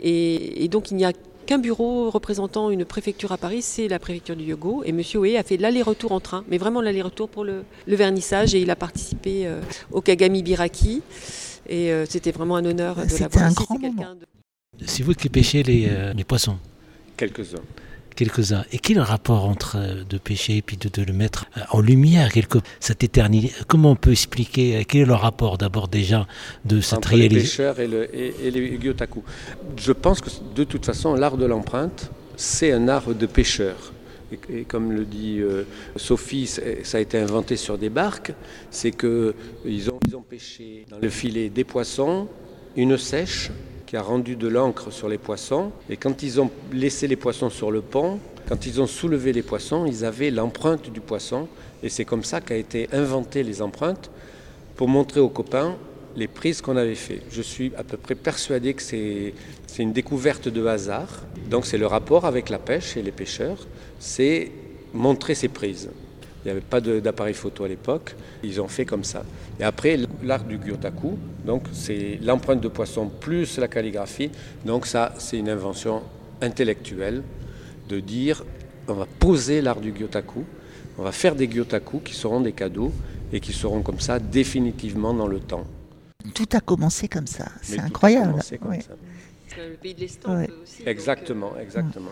Et, 0.02 0.31
donc 0.68 0.92
il 0.92 0.98
n'y 0.98 1.06
a 1.06 1.14
qu'un 1.46 1.58
bureau 1.58 2.10
représentant 2.10 2.70
une 2.70 2.86
préfecture 2.86 3.32
à 3.32 3.38
Paris, 3.38 3.62
c'est 3.62 3.88
la 3.88 4.00
préfecture 4.00 4.36
du 4.36 4.44
Yogo. 4.46 4.84
Et 4.86 4.90
M. 4.90 5.02
Oe 5.16 5.38
a 5.38 5.44
fait 5.44 5.58
l'aller-retour 5.58 6.12
en 6.12 6.20
train, 6.20 6.44
mais 6.50 6.58
vraiment 6.58 6.82
l'aller-retour 6.82 7.30
pour 7.30 7.44
le, 7.44 7.64
vernissage. 7.88 8.56
Et 8.56 8.62
il 8.62 8.70
a 8.70 8.76
participé 8.76 9.48
euh, 9.48 9.62
au 9.92 10.02
Kagami 10.02 10.44
Biraki. 10.44 11.02
Et 11.68 11.92
euh, 11.92 12.06
c'était 12.08 12.32
vraiment 12.32 12.56
un 12.56 12.66
honneur 12.66 12.96
de 12.96 13.20
l'avoir 13.20 13.46
un 13.46 13.52
grand 13.52 13.78
C'est 14.86 15.04
vous 15.04 15.14
qui 15.14 15.30
pêchez 15.30 15.64
les, 15.64 15.88
euh, 15.90 16.14
les 16.14 16.24
poissons 16.24 16.58
Quelques-uns. 17.18 17.62
Quelques-uns. 18.16 18.64
Et 18.72 18.80
quel 18.80 19.00
rapport 19.00 19.46
entre 19.46 19.78
euh, 19.78 20.04
de 20.04 20.18
pêcher 20.18 20.58
et 20.58 20.62
puis 20.62 20.78
de, 20.78 21.04
le 21.04 21.14
mettre 21.14 21.46
euh, 21.58 21.62
en 21.72 21.82
lumière, 21.82 22.32
quelque, 22.32 22.60
cette 22.80 23.04
éternité? 23.04 23.52
Comment 23.68 23.92
on 23.92 23.96
peut 23.96 24.12
expliquer 24.12 24.86
Quel 24.88 25.02
est 25.02 25.06
le 25.06 25.14
rapport 25.14 25.58
d'abord 25.58 25.88
déjà 25.88 26.28
de 26.66 26.82
cette 26.82 27.00
Entre 27.00 27.16
les 27.16 27.30
pêcheurs 27.30 27.80
et, 27.80 27.90
et, 28.44 28.52
les 28.52 28.78
gyotaku. 28.80 29.24
Je 29.78 29.92
pense 29.92 30.22
que 30.22 30.30
de 30.56 30.64
toute 30.64 30.86
façon, 30.86 31.16
l'art 31.16 31.38
de 31.38 31.46
l'empreinte, 31.46 32.12
c'est 32.36 32.72
un 32.72 32.88
art 32.88 33.14
de 33.14 33.26
pêcheur. 33.26 33.94
Et, 34.50 34.64
comme 34.64 34.94
le 34.94 35.04
dit 35.04 35.42
Sophie, 35.98 36.48
ça 36.48 36.98
a 36.98 37.02
été 37.02 37.18
inventé 37.18 37.58
sur 37.58 37.78
des 37.78 37.90
barques. 37.90 38.32
C'est 38.70 38.92
qu'ils 38.92 39.34
ont, 39.90 40.00
ils 40.08 40.16
ont 40.16 40.22
pêché 40.22 40.86
dans 40.90 41.00
le 41.00 41.10
filet 41.10 41.50
des 41.50 41.66
poissons, 41.66 42.30
une 42.78 42.98
sèche 42.98 43.52
qui 43.92 43.98
a 43.98 44.02
rendu 44.02 44.38
de 44.38 44.48
l'encre 44.48 44.90
sur 44.90 45.10
les 45.10 45.18
poissons. 45.18 45.74
Et 45.90 45.98
quand 45.98 46.24
ils 46.24 46.40
ont 46.40 46.50
laissé 46.72 47.10
les 47.10 47.18
poissons 47.18 47.50
sur 47.50 47.72
le 47.72 47.82
pont, 47.82 48.20
quand 48.48 48.66
ils 48.66 48.80
ont 48.80 48.88
soulevé 48.88 49.34
les 49.34 49.42
poissons, 49.42 49.86
ils 49.86 50.06
avaient 50.06 50.32
l'empreinte 50.32 50.90
du 50.90 51.02
poisson. 51.02 51.50
Et 51.84 51.90
c'est 51.90 52.06
comme 52.06 52.24
ça 52.24 52.40
qu'a 52.40 52.56
été 52.56 52.88
inventé 52.94 53.44
les 53.44 53.62
empreintes 53.62 54.10
pour 54.78 54.88
montrer 54.88 55.20
aux 55.20 55.28
copains 55.28 55.76
les 56.16 56.30
prises 56.30 56.62
qu'on 56.62 56.78
avait 56.78 56.96
fait. 56.96 57.22
Je 57.32 57.42
suis 57.42 57.74
à 57.76 57.84
peu 57.84 57.98
près 57.98 58.16
persuadé 58.16 58.74
que 58.76 58.82
c'est 58.82 59.34
une 59.78 59.92
découverte 59.92 60.48
de 60.48 60.66
hasard. 60.66 61.10
Donc 61.50 61.66
c'est 61.66 61.78
le 61.78 61.88
rapport 61.88 62.24
avec 62.24 62.48
la 62.48 62.60
pêche 62.60 62.96
et 62.96 63.02
les 63.02 63.12
pêcheurs, 63.12 63.68
c'est 64.00 64.52
montrer 64.94 65.36
ces 65.36 65.50
prises. 65.50 65.90
Il 66.44 66.48
n'y 66.48 66.52
avait 66.52 66.62
pas 66.62 66.82
d'appareil 66.82 67.34
photo 67.36 67.66
à 67.66 67.68
l'époque. 67.68 68.16
Ils 68.44 68.60
ont 68.60 68.68
fait 68.68 68.86
comme 68.86 69.04
ça. 69.04 69.24
Et 69.60 69.64
après, 69.64 70.00
l'art 70.24 70.44
du 70.44 70.58
gyotaku, 70.58 71.18
donc 71.46 71.64
c'est 71.72 72.18
l'empreinte 72.22 72.62
de 72.62 72.68
poisson 72.68 73.08
plus 73.08 73.58
la 73.58 73.68
calligraphie. 73.68 74.32
Donc 74.66 74.88
ça, 74.88 75.14
c'est 75.20 75.38
une 75.38 75.50
invention 75.50 76.02
intellectuelle 76.42 77.22
de 77.90 78.00
dire 78.00 78.44
on 78.88 78.94
va 78.94 79.06
poser 79.20 79.62
l'art 79.62 79.80
du 79.80 79.94
gyotaku, 79.94 80.44
on 80.98 81.04
va 81.04 81.12
faire 81.12 81.36
des 81.36 81.48
gyotaku 81.48 82.00
qui 82.00 82.14
seront 82.16 82.42
des 82.42 82.54
cadeaux 82.54 82.92
et 83.32 83.40
qui 83.40 83.54
seront 83.54 83.82
comme 83.82 84.00
ça 84.00 84.20
définitivement 84.20 85.14
dans 85.14 85.28
le 85.28 85.40
temps. 85.40 85.66
Tout 86.34 86.50
a 86.54 86.60
commencé 86.60 87.08
comme 87.08 87.28
ça, 87.28 87.46
c'est 87.62 87.80
incroyable. 87.80 88.42
C'est 88.44 88.60
le 88.60 89.76
pays 89.76 89.94
de 89.94 90.00
l'estampe 90.00 90.50
aussi. 90.64 90.84
Exactement, 90.86 91.52
exactement. 91.62 92.12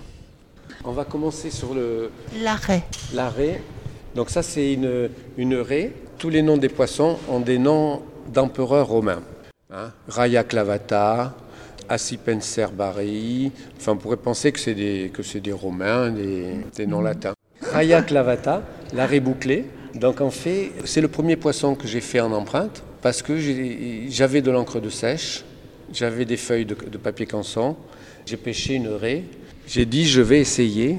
On 0.83 0.91
va 0.91 1.05
commencer 1.05 1.49
sur 1.49 1.73
le 1.73 2.11
l'arrêt. 2.43 2.83
L'arrêt. 3.13 3.61
Donc 4.15 4.29
ça, 4.29 4.41
c'est 4.41 4.73
une, 4.73 5.09
une 5.37 5.55
raie. 5.55 5.93
Tous 6.17 6.29
les 6.29 6.41
noms 6.41 6.57
des 6.57 6.69
poissons 6.69 7.17
ont 7.29 7.39
des 7.39 7.57
noms 7.57 8.01
d'empereurs 8.33 8.87
romains. 8.87 9.21
Hein. 9.71 9.91
Raya 10.07 10.43
clavata, 10.43 11.35
Acipenser 11.87 12.67
barii. 12.71 13.51
Enfin, 13.77 13.93
on 13.93 13.97
pourrait 13.97 14.17
penser 14.17 14.51
que 14.51 14.59
c'est 14.59 14.75
des, 14.75 15.11
que 15.11 15.23
c'est 15.23 15.39
des 15.39 15.51
Romains, 15.51 16.11
des, 16.11 16.45
des 16.75 16.85
noms 16.85 17.01
latins. 17.01 17.33
Raya 17.61 18.03
clavata, 18.03 18.61
la 18.93 19.07
raie 19.07 19.19
bouclée. 19.19 19.65
Donc 19.95 20.21
en 20.21 20.29
fait, 20.29 20.71
c'est 20.85 21.01
le 21.01 21.07
premier 21.07 21.35
poisson 21.35 21.73
que 21.73 21.87
j'ai 21.87 22.01
fait 22.01 22.19
en 22.19 22.31
empreinte 22.31 22.83
parce 23.01 23.23
que 23.23 23.37
j'avais 24.09 24.41
de 24.41 24.51
l'encre 24.51 24.79
de 24.79 24.89
sèche, 24.89 25.43
j'avais 25.91 26.25
des 26.25 26.37
feuilles 26.37 26.65
de, 26.65 26.75
de 26.75 26.97
papier 26.97 27.25
canson, 27.25 27.75
j'ai 28.25 28.37
pêché 28.37 28.75
une 28.75 28.89
raie. 28.89 29.23
J'ai 29.65 29.85
dit, 29.85 30.05
je 30.05 30.21
vais 30.21 30.39
essayer 30.39 30.97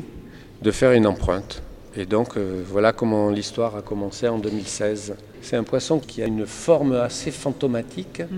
de 0.63 0.71
faire 0.71 0.93
une 0.93 1.07
empreinte. 1.07 1.63
Et 1.97 2.07
donc 2.07 2.37
euh, 2.37 2.63
voilà 2.67 2.93
comment 2.93 3.31
l'histoire 3.31 3.77
a 3.77 3.83
commencé 3.83 4.29
en 4.29 4.39
2016. 4.39 5.15
C'est 5.43 5.57
un 5.57 5.65
poisson 5.65 5.99
qui 5.99 6.23
a 6.23 6.27
une 6.27 6.47
forme 6.47 6.93
assez 6.93 7.31
fantomatique, 7.31 8.21
mm. 8.21 8.37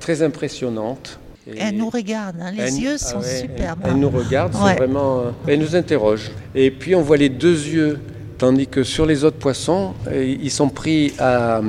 très 0.00 0.22
impressionnante. 0.22 1.18
Et 1.46 1.58
elle 1.58 1.76
nous 1.76 1.88
regarde, 1.90 2.36
hein. 2.40 2.52
les 2.52 2.78
yeux 2.78 2.98
sont 2.98 3.20
ah 3.20 3.22
superbes. 3.22 3.80
Elle, 3.84 3.96
nous 3.96 4.10
regarde, 4.10 4.52
c'est 4.52 4.76
vraiment. 4.76 5.20
Euh, 5.20 5.30
elle 5.46 5.60
nous 5.60 5.76
interroge. 5.76 6.30
Et 6.54 6.70
puis 6.70 6.94
on 6.94 7.02
voit 7.02 7.16
les 7.16 7.30
deux 7.30 7.54
yeux, 7.54 8.00
tandis 8.36 8.66
que 8.66 8.82
sur 8.84 9.06
les 9.06 9.24
autres 9.24 9.38
poissons, 9.38 9.94
euh, 10.08 10.24
ils 10.24 10.50
sont 10.50 10.68
pris 10.68 11.14
à 11.18 11.60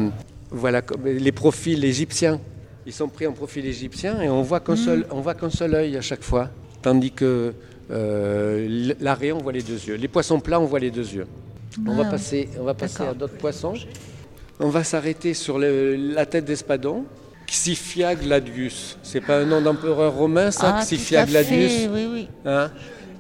voilà 0.51 0.81
les 1.05 1.31
profils 1.31 1.83
égyptiens. 1.83 2.39
Ils 2.85 2.93
sont 2.93 3.07
pris 3.07 3.27
en 3.27 3.33
profil 3.33 3.65
égyptien 3.65 4.21
et 4.21 4.29
on 4.29 4.41
voit 4.41 4.61
qu'un 4.61 4.73
mm. 4.73 4.77
seul, 4.77 5.05
on 5.11 5.21
voit 5.21 5.33
qu'un 5.33 5.49
seul 5.49 5.75
œil 5.75 5.97
à 5.97 6.01
chaque 6.01 6.23
fois, 6.23 6.49
tandis 6.81 7.11
que 7.11 7.53
euh, 7.91 8.93
L'arrêt, 8.99 9.31
on 9.31 9.39
voit 9.39 9.51
les 9.51 9.61
deux 9.61 9.79
yeux. 9.79 9.95
Les 9.95 10.07
poissons 10.07 10.39
plats, 10.39 10.59
on 10.59 10.65
voit 10.65 10.79
les 10.79 10.91
deux 10.91 11.13
yeux. 11.13 11.27
On 11.87 11.95
va 11.95 12.03
ah. 12.07 12.11
passer, 12.11 12.49
on 12.59 12.63
va 12.63 12.73
passer 12.73 13.03
à 13.03 13.13
d'autres 13.13 13.37
poissons. 13.37 13.73
On 14.59 14.69
va 14.69 14.83
s'arrêter 14.83 15.33
sur 15.33 15.57
la 15.57 16.25
tête 16.25 16.45
d'espadon. 16.45 17.05
Xifia 17.47 18.15
gladius. 18.15 18.97
C'est 19.01 19.21
pas 19.21 19.39
un 19.39 19.45
nom 19.45 19.61
d'empereur 19.61 20.13
romain, 20.13 20.51
ça, 20.51 20.75
ah, 20.77 20.83
Xifia 20.83 21.25
gladius. 21.25 21.87
Oui, 21.91 22.07
oui. 22.11 22.27
Hein? 22.45 22.69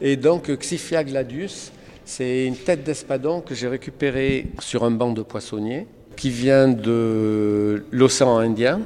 Et 0.01 0.15
donc, 0.15 0.51
Xifia 0.51 1.03
gladius, 1.03 1.71
c'est 2.05 2.45
une 2.45 2.55
tête 2.55 2.83
d'espadon 2.83 3.41
que 3.41 3.55
j'ai 3.55 3.67
récupérée 3.67 4.47
sur 4.59 4.83
un 4.83 4.91
banc 4.91 5.11
de 5.11 5.23
poissonnier 5.23 5.87
qui 6.15 6.29
vient 6.29 6.67
de 6.67 7.85
l'océan 7.91 8.37
Indien. 8.39 8.81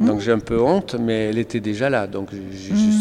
Donc 0.00 0.20
j'ai 0.20 0.32
un 0.32 0.38
peu 0.38 0.60
honte, 0.60 0.96
mais 0.98 1.28
elle 1.28 1.38
était 1.38 1.60
déjà 1.60 1.90
là. 1.90 2.06
Donc 2.06 2.30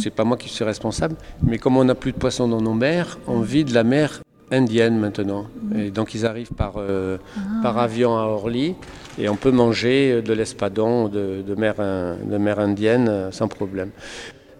c'est 0.01 0.10
pas 0.10 0.24
moi 0.24 0.38
qui 0.38 0.50
suis 0.50 0.63
responsable. 0.63 1.16
Mais 1.44 1.58
comme 1.58 1.77
on 1.77 1.84
n'a 1.84 1.96
plus 1.96 2.12
de 2.12 2.18
poissons 2.18 2.48
dans 2.48 2.62
nos 2.62 2.74
mers, 2.74 3.20
on 3.27 3.42
vit 3.42 3.63
de 3.63 3.74
la 3.74 3.84
mer 3.84 4.22
indienne 4.51 4.98
maintenant. 4.98 5.48
Et 5.75 5.92
donc 5.92 6.13
ils 6.13 6.25
arrivent 6.25 6.54
par, 6.54 6.75
euh, 6.77 7.18
ah. 7.36 7.39
par 7.62 7.77
avion 7.77 8.18
à 8.18 8.24
Orly 8.24 8.75
et 9.20 9.30
on 9.30 9.36
peut 9.36 9.51
manger 9.51 10.22
de 10.22 10.34
l'espadon 10.34 11.08
de, 11.10 11.44
de, 11.46 11.56
mer, 11.56 11.75
de 11.75 12.38
mer 12.38 12.60
indienne 12.60 13.08
euh, 13.10 13.32
sans 13.32 13.48
problème. 13.48 13.92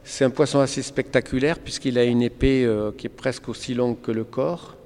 C'est 0.04 0.24
un 0.24 0.30
poisson 0.30 0.60
assez 0.60 0.82
spectaculaire 0.82 1.60
puisqu'il 1.60 1.98
a 1.98 2.04
une 2.04 2.22
épée 2.22 2.64
euh, 2.66 2.92
qui 2.98 3.08
est 3.08 3.10
presque 3.10 3.50
aussi 3.50 3.74
longue 3.74 4.00
que 4.02 4.12
le 4.12 4.24
corps. 4.24 4.77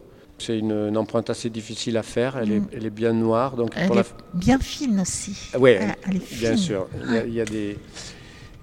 C'est 0.44 0.58
une, 0.58 0.98
empreinte 0.98 1.30
assez 1.30 1.50
difficile 1.50 1.98
à 1.98 2.04
faire. 2.04 2.38
Elle, 2.38 2.52
est, 2.52 2.60
mm. 2.60 2.68
elle 2.74 2.86
est, 2.86 2.90
bien 2.90 3.14
noire. 3.14 3.56
Donc 3.56 3.72
elle 3.76 3.98
est 3.98 4.14
bien 4.34 4.60
fine 4.60 5.00
aussi. 5.00 5.52
Oui, 5.60 5.76
bien 6.40 6.58
sûr. 6.58 6.88
Il 7.26 7.34
y, 7.34 7.42
a, 7.42 7.46
des... 7.46 7.78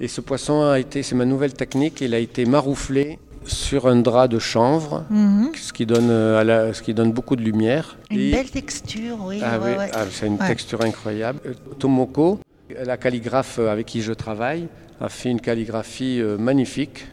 Et 0.00 0.08
ce 0.08 0.20
poisson 0.20 0.62
a 0.62 0.78
été, 0.78 1.02
c'est 1.02 1.14
ma 1.14 1.24
nouvelle 1.24 1.54
technique, 1.54 2.00
il 2.00 2.14
a 2.14 2.18
été 2.18 2.44
marouflé 2.46 3.18
sur 3.44 3.86
un 3.86 3.96
drap 3.96 4.28
de 4.28 4.38
chanvre, 4.38 5.04
mm-hmm. 5.10 5.56
ce, 5.56 5.72
qui 5.72 5.86
donne, 5.86 6.10
euh, 6.10 6.38
à 6.40 6.44
la, 6.44 6.74
ce 6.74 6.82
qui 6.82 6.94
donne 6.94 7.12
beaucoup 7.12 7.34
de 7.34 7.42
lumière. 7.42 7.96
Une 8.10 8.30
belle 8.30 8.50
texture, 8.50 9.16
oui. 9.22 9.40
Ah. 9.42 9.58
Ah, 9.92 10.04
c'est 10.10 10.26
une 10.26 10.38
texture 10.38 10.82
incroyable. 10.82 11.40
Euh, 11.46 11.54
Tomoko, 11.78 12.40
la 12.84 12.96
calligraphe 12.96 13.58
avec 13.58 13.86
qui 13.86 14.02
je 14.02 14.12
travaille, 14.12 14.68
a 15.00 15.08
fait 15.08 15.30
une 15.30 15.40
calligraphie 15.40 16.20
euh, 16.20 16.36
magnifique. 16.36 17.06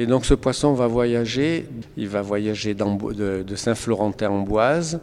Et 0.00 0.06
donc 0.06 0.24
ce 0.24 0.34
poisson 0.34 0.74
va 0.74 0.86
voyager, 0.86 1.66
il 1.96 2.06
va 2.06 2.22
voyager 2.22 2.72
de, 2.72 3.56
Saint-Florentin-en-Boise 3.56 5.00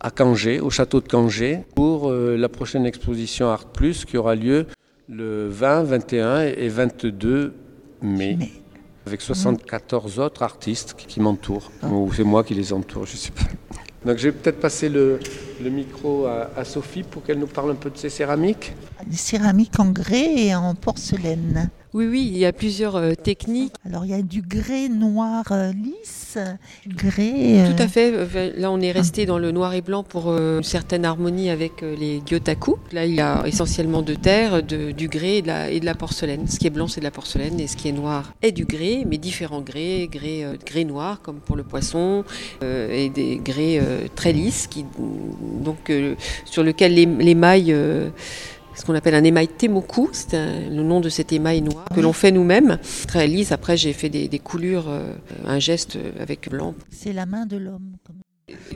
à 0.00 0.10
Cangé, 0.10 0.58
au 0.58 0.68
château 0.68 1.00
de 1.00 1.06
Cangé, 1.06 1.60
pour 1.76 2.10
euh, 2.10 2.36
la 2.36 2.48
prochaine 2.48 2.84
exposition 2.84 3.48
Art 3.48 3.66
Plus 3.66 4.04
qui 4.04 4.16
aura 4.16 4.34
lieu 4.34 4.66
le 5.08 5.46
20, 5.48 5.84
21 5.84 6.40
et 6.40 6.68
22 6.68 7.54
mai. 8.02 8.36
Avec 9.06 9.20
74 9.20 10.18
autres 10.18 10.42
artistes 10.42 10.96
qui, 10.98 11.20
m'entourent, 11.20 11.70
ah. 11.80 11.86
ou 11.86 12.12
c'est 12.12 12.24
moi 12.24 12.42
qui 12.42 12.54
les 12.54 12.72
entoure, 12.72 13.06
je 13.06 13.12
ne 13.12 13.18
sais 13.18 13.30
pas. 13.30 13.42
Donc 14.04 14.18
je 14.18 14.24
vais 14.24 14.32
peut-être 14.32 14.58
passer 14.58 14.88
le, 14.88 15.20
micro 15.60 16.26
à, 16.26 16.50
à, 16.56 16.64
Sophie 16.64 17.04
pour 17.04 17.22
qu'elle 17.22 17.38
nous 17.38 17.46
parle 17.46 17.70
un 17.70 17.76
peu 17.76 17.90
de 17.90 17.96
ces 17.96 18.08
céramiques. 18.08 18.72
Des 19.06 19.16
céramiques 19.16 19.78
en 19.78 19.90
grès 19.90 20.34
et 20.36 20.54
en 20.54 20.74
porcelaine. 20.74 21.70
Oui, 21.94 22.06
oui, 22.06 22.30
il 22.32 22.38
y 22.38 22.46
a 22.46 22.54
plusieurs 22.54 22.96
euh, 22.96 23.12
techniques. 23.12 23.74
Alors, 23.86 24.06
il 24.06 24.12
y 24.12 24.14
a 24.14 24.22
du 24.22 24.40
grès 24.40 24.88
noir 24.88 25.44
euh, 25.50 25.72
lisse, 25.72 26.38
grès... 26.88 27.60
Euh, 27.60 27.70
Tout 27.70 27.82
à 27.82 27.86
fait. 27.86 28.56
Là, 28.56 28.70
on 28.70 28.80
est 28.80 28.92
resté 28.92 29.26
dans 29.26 29.36
le 29.36 29.52
noir 29.52 29.74
et 29.74 29.82
blanc 29.82 30.02
pour 30.02 30.32
une 30.32 30.62
certaine 30.62 31.04
harmonie 31.04 31.50
avec 31.50 31.82
les 31.82 32.22
gyotaku. 32.24 32.76
Là, 32.92 33.04
il 33.04 33.14
y 33.14 33.20
a 33.20 33.42
essentiellement 33.46 34.00
de 34.00 34.14
terre, 34.14 34.62
du 34.62 35.08
grès 35.08 35.36
et 35.36 35.42
de, 35.42 35.48
la, 35.48 35.70
et 35.70 35.80
de, 35.80 35.84
la, 35.84 35.94
porcelaine. 35.94 36.48
Ce 36.48 36.58
qui 36.58 36.66
est 36.66 36.70
blanc, 36.70 36.88
c'est 36.88 37.00
de 37.00 37.04
la 37.04 37.10
porcelaine, 37.10 37.60
et 37.60 37.66
ce 37.66 37.76
qui 37.76 37.88
est 37.88 37.92
noir 37.92 38.32
est 38.40 38.52
du 38.52 38.64
grès, 38.64 39.04
mais 39.06 39.18
différents 39.18 39.60
grès, 39.60 40.08
grès, 40.10 40.46
grès 40.64 40.84
noir, 40.84 41.20
comme 41.20 41.40
pour 41.40 41.56
le 41.56 41.62
poisson, 41.62 42.24
et 42.62 43.10
des 43.10 43.36
grès 43.36 43.82
très 44.16 44.32
lisses, 44.32 44.66
qui, 44.66 44.86
donc, 45.62 45.92
sur 46.46 46.62
lequel 46.62 46.94
les, 46.94 47.34
mailles 47.34 47.76
ce 48.74 48.84
qu'on 48.84 48.94
appelle 48.94 49.14
un 49.14 49.24
émail 49.24 49.48
temoku, 49.48 50.08
c'est 50.12 50.68
le 50.68 50.82
nom 50.82 51.00
de 51.00 51.08
cet 51.08 51.32
émail 51.32 51.62
noir 51.62 51.84
que 51.94 52.00
l'on 52.00 52.12
fait 52.12 52.32
nous-mêmes, 52.32 52.78
très 53.06 53.26
lisse. 53.26 53.52
Après, 53.52 53.76
j'ai 53.76 53.92
fait 53.92 54.08
des, 54.08 54.38
coulures, 54.38 54.88
euh, 54.88 55.14
un 55.46 55.58
geste 55.58 55.98
avec 56.18 56.48
blanc. 56.48 56.74
C'est 56.90 57.12
la 57.12 57.26
main 57.26 57.46
de 57.46 57.56
l'homme. 57.56 57.92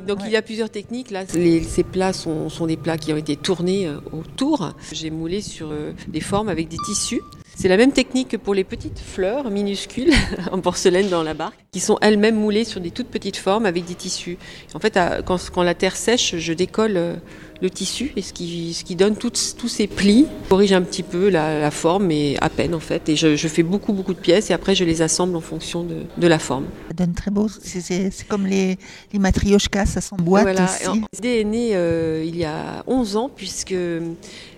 Donc 0.06 0.20
il 0.24 0.30
y 0.30 0.36
a 0.36 0.42
plusieurs 0.42 0.70
techniques. 0.70 1.10
Là, 1.10 1.24
ces 1.26 1.82
plats 1.82 2.12
sont, 2.12 2.48
des 2.66 2.76
plats 2.76 2.98
qui 2.98 3.12
ont 3.12 3.16
été 3.16 3.36
tournés 3.36 3.86
euh, 3.86 3.98
autour. 4.12 4.72
J'ai 4.92 5.10
moulé 5.10 5.40
sur 5.40 5.70
euh, 5.70 5.92
des 6.08 6.20
formes 6.20 6.48
avec 6.48 6.68
des 6.68 6.76
tissus. 6.86 7.20
C'est 7.58 7.68
la 7.68 7.78
même 7.78 7.92
technique 7.92 8.28
que 8.28 8.36
pour 8.36 8.52
les 8.52 8.64
petites 8.64 8.98
fleurs 8.98 9.50
minuscules 9.50 10.12
en 10.52 10.60
porcelaine 10.60 11.08
dans 11.08 11.22
la 11.22 11.32
barque, 11.32 11.56
qui 11.72 11.80
sont 11.80 11.96
elles-mêmes 12.02 12.36
moulées 12.36 12.64
sur 12.64 12.82
des 12.82 12.90
toutes 12.90 13.06
petites 13.06 13.38
formes 13.38 13.64
avec 13.64 13.86
des 13.86 13.94
tissus. 13.94 14.36
En 14.74 14.78
fait, 14.78 14.98
quand, 15.24 15.62
la 15.62 15.74
terre 15.74 15.96
sèche, 15.96 16.36
je 16.36 16.52
décolle 16.52 16.98
euh, 16.98 17.16
le 17.62 17.70
tissu 17.70 18.12
et 18.14 18.20
ce 18.20 18.34
qui, 18.34 18.74
ce 18.74 18.84
qui 18.84 18.94
donne 18.94 19.16
tous 19.16 19.68
ces 19.68 19.86
plis, 19.86 20.26
corrige 20.50 20.72
un 20.72 20.82
petit 20.82 21.02
peu 21.02 21.30
la, 21.30 21.70
forme, 21.70 22.06
mais 22.08 22.36
à 22.42 22.50
peine 22.50 22.74
en 22.74 22.80
fait. 22.80 23.08
Et 23.08 23.16
je, 23.16 23.48
fais 23.48 23.62
beaucoup, 23.62 23.94
beaucoup 23.94 24.12
de 24.12 24.18
pièces 24.18 24.50
et 24.50 24.52
après 24.52 24.74
je 24.74 24.84
les 24.84 25.00
assemble 25.00 25.34
en 25.34 25.40
fonction 25.40 25.82
de, 25.84 26.26
la 26.26 26.38
forme. 26.38 26.66
Ça 26.88 26.94
donne 26.94 27.14
très 27.14 27.30
beau, 27.30 27.48
c'est 27.48 28.12
comme 28.28 28.46
les, 28.46 28.76
les 29.12 29.18
matrioshkas, 29.18 29.86
ça 29.86 30.00
s'emboîte 30.02 30.42
voilà. 30.42 30.64
aussi. 30.64 31.02
L'idée 31.14 31.40
est 31.40 31.44
née 31.44 31.70
euh, 31.72 32.22
il 32.26 32.36
y 32.36 32.44
a 32.44 32.84
11 32.86 33.16
ans 33.16 33.30
puisque 33.34 33.74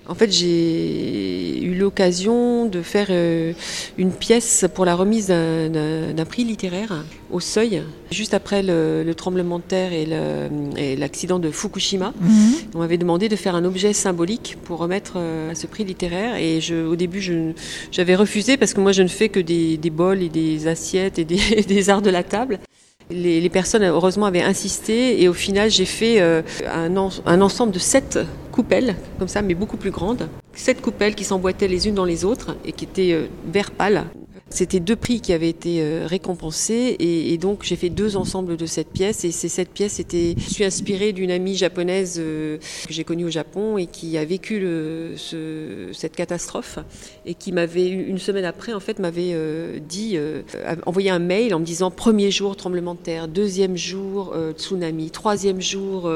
en 0.09 0.15
fait, 0.15 0.33
j'ai 0.33 1.63
eu 1.63 1.75
l'occasion 1.75 2.65
de 2.65 2.81
faire 2.81 3.09
euh, 3.11 3.53
une 3.99 4.11
pièce 4.11 4.65
pour 4.75 4.87
la 4.87 4.95
remise 4.95 5.29
d'un 5.29 6.25
prix 6.27 6.45
littéraire 6.45 7.05
au 7.31 7.41
Seuil, 7.41 7.83
juste 8.11 8.33
après 8.33 8.63
le, 8.63 9.13
tremblement 9.15 9.59
de 9.59 9.65
terre 9.65 9.93
et 9.93 10.97
l'accident 10.97 11.39
de 11.39 11.51
Fukushima. 11.51 12.15
Mhm. 12.21 12.31
On 12.75 12.79
m'avait 12.79 12.97
demandé 12.97 13.29
de 13.29 13.37
faire 13.37 13.55
un 13.55 13.65
objet 13.65 13.93
symbolique 13.93 14.57
pour 14.65 14.79
remettre 14.79 15.15
euh, 15.17 15.51
à 15.51 15.55
ce 15.55 15.67
prix 15.67 15.85
littéraire. 15.85 16.37
Et 16.37 16.63
je, 16.63 16.87
au 16.87 16.97
début, 16.97 17.55
j'avais 17.93 18.15
refusé 18.15 18.57
parce 18.57 18.73
que 18.73 18.81
moi, 18.81 18.93
je 18.93 19.03
ne 19.03 19.09
fais 19.09 19.29
que 19.29 19.41
des, 19.41 19.79
bols 19.91 20.23
et 20.23 20.31
des 20.31 20.69
assiettes 20.69 21.19
et 21.19 21.25
des, 21.25 21.91
arts 21.91 22.03
de 22.03 22.11
la 22.11 22.23
table. 22.23 22.61
Les, 23.11 23.49
personnes, 23.49 23.83
heureusement, 23.85 24.27
avaient 24.27 24.43
insisté 24.43 25.23
et 25.23 25.29
au 25.29 25.33
final, 25.33 25.71
j'ai 25.71 25.87
fait 25.87 26.21
euh, 26.21 26.43
un, 26.71 26.95
un 27.27 27.41
ensemble 27.41 27.73
de 27.73 27.79
sept 27.79 28.19
coupelles, 28.53 28.97
comme 29.19 29.29
ça, 29.29 29.41
mais 29.41 29.55
beaucoup 29.55 29.77
plus 29.77 29.91
grandes. 29.91 30.29
Sept 30.53 30.83
coupelles 30.83 31.15
qui 31.15 31.25
s'emboîtaient 31.25 31.69
les 31.69 31.89
unes 31.89 31.95
dans 31.95 32.05
les 32.05 32.25
autres 32.25 32.57
et 32.65 32.73
qui 32.73 32.85
étaient 32.85 33.13
euh, 33.13 33.27
vert 33.47 33.71
pâle. 33.71 34.05
C'était 34.51 34.81
deux 34.81 34.97
prix 34.97 35.21
qui 35.21 35.33
avaient 35.33 35.49
été 35.49 35.83
euh, 35.83 36.07
récompensés 36.07 36.97
et, 36.99 37.37
donc 37.39 37.63
j'ai 37.63 37.77
fait 37.77 37.91
deux 37.91 38.17
ensembles 38.17 38.57
de 38.57 38.67
cette 38.67 38.89
pièce 38.89 39.25
et 39.25 39.31
ces 39.31 39.49
sept 39.49 39.69
pièces 39.71 40.01
étaient. 40.01 40.35
Je 40.39 40.49
suis 40.49 40.65
inspirée 40.65 41.13
d'une 41.13 41.31
amie 41.31 41.55
japonaise 41.55 42.17
euh, 42.19 42.57
que 42.87 42.93
j'ai 42.93 43.05
connue 43.05 43.27
au 43.27 43.31
Japon 43.31 43.77
et 43.77 43.87
qui 43.87 44.17
a 44.17 44.25
vécu 44.25 44.67
cette 45.93 46.17
catastrophe 46.17 46.79
et 47.27 47.35
qui 47.35 47.53
m'avait 47.53 47.89
une 47.89 48.19
semaine 48.19 48.45
après 48.45 48.73
en 48.73 48.81
fait 48.81 48.99
m'avait 48.99 49.33
euh, 49.33 49.79
dit 49.87 50.17
envoyé 50.87 51.11
un 51.11 51.19
mail 51.19 51.55
en 51.55 51.61
me 51.61 51.65
disant 51.65 51.91
premier 51.91 52.31
jour 52.31 52.57
tremblement 52.57 52.95
de 52.95 53.01
terre, 53.01 53.29
deuxième 53.29 53.77
jour 53.77 54.35
tsunami, 54.57 55.11
troisième 55.11 55.61
jour 55.61 56.11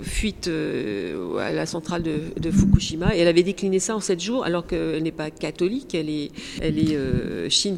fuite 0.00 0.48
à 1.38 1.52
la 1.52 1.66
centrale 1.66 2.02
de, 2.02 2.20
de, 2.40 2.50
Fukushima 2.50 3.14
et 3.14 3.20
elle 3.20 3.28
avait 3.28 3.42
décliné 3.42 3.78
ça 3.78 3.94
en 3.94 4.00
sept 4.00 4.20
jours 4.20 4.44
alors 4.44 4.66
qu'elle 4.66 5.02
n'est 5.02 5.12
pas 5.12 5.30
catholique, 5.30 5.94
elle 5.94 6.08
est 6.08 6.30
elle 6.60 6.78
est 6.78 7.50
chinoise 7.50 7.73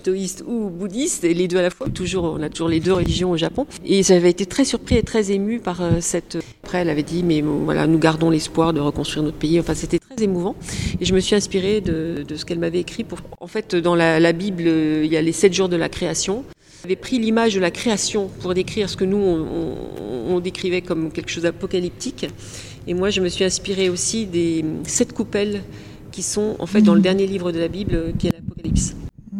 ou 0.46 0.70
bouddhiste, 0.70 1.24
et 1.24 1.34
les 1.34 1.48
deux 1.48 1.58
à 1.58 1.62
la 1.62 1.70
fois. 1.70 1.88
Toujours, 1.88 2.24
on 2.24 2.42
a 2.42 2.48
toujours 2.48 2.68
les 2.68 2.80
deux 2.80 2.92
religions 2.92 3.30
au 3.30 3.36
Japon. 3.36 3.66
Et 3.84 4.02
j'avais 4.02 4.30
été 4.30 4.46
très 4.46 4.64
surpris 4.64 4.96
et 4.96 5.02
très 5.02 5.30
ému 5.32 5.58
par 5.58 5.80
euh, 5.80 5.98
cette. 6.00 6.38
Après, 6.62 6.78
elle 6.78 6.90
avait 6.90 7.02
dit, 7.02 7.22
mais 7.22 7.42
voilà, 7.42 7.86
nous 7.86 7.98
gardons 7.98 8.30
l'espoir 8.30 8.72
de 8.72 8.80
reconstruire 8.80 9.24
notre 9.24 9.36
pays. 9.36 9.58
Enfin, 9.60 9.74
c'était 9.74 9.98
très 9.98 10.22
émouvant. 10.22 10.56
Et 11.00 11.04
je 11.04 11.14
me 11.14 11.20
suis 11.20 11.36
inspirée 11.36 11.80
de, 11.80 12.24
ce 12.34 12.44
qu'elle 12.44 12.58
m'avait 12.58 12.80
écrit. 12.80 13.04
Pour... 13.04 13.18
En 13.40 13.46
fait, 13.46 13.74
dans 13.76 13.94
la, 13.94 14.32
Bible, 14.32 14.64
il 14.66 15.12
y 15.12 15.16
a 15.16 15.22
les 15.22 15.32
sept 15.32 15.52
jours 15.52 15.68
de 15.68 15.76
la 15.76 15.88
création. 15.88 16.44
J'avais 16.82 16.96
pris 16.96 17.18
l'image 17.18 17.54
de 17.54 17.60
la 17.60 17.70
création 17.70 18.28
pour 18.40 18.54
décrire 18.54 18.88
ce 18.88 18.96
que 18.96 19.04
nous, 19.04 19.18
on, 19.18 20.40
décrivait 20.40 20.82
comme 20.82 21.10
quelque 21.10 21.30
chose 21.30 21.44
d'apocalyptique. 21.44 22.26
Et 22.86 22.94
moi, 22.94 23.10
je 23.10 23.20
me 23.20 23.28
suis 23.28 23.44
inspirée 23.44 23.88
aussi 23.88 24.26
des 24.26 24.64
sept 24.84 25.12
coupelles 25.12 25.62
qui 26.12 26.22
sont 26.22 26.56
en 26.58 26.66
fait 26.66 26.82
dans 26.82 26.94
le 26.94 27.00
dernier 27.00 27.26
livre 27.26 27.52
de 27.52 27.58
la 27.58 27.68
Bible, 27.68 28.12
qui 28.18 28.28
est 28.28 28.32
l'Apocalypse. 28.32 28.94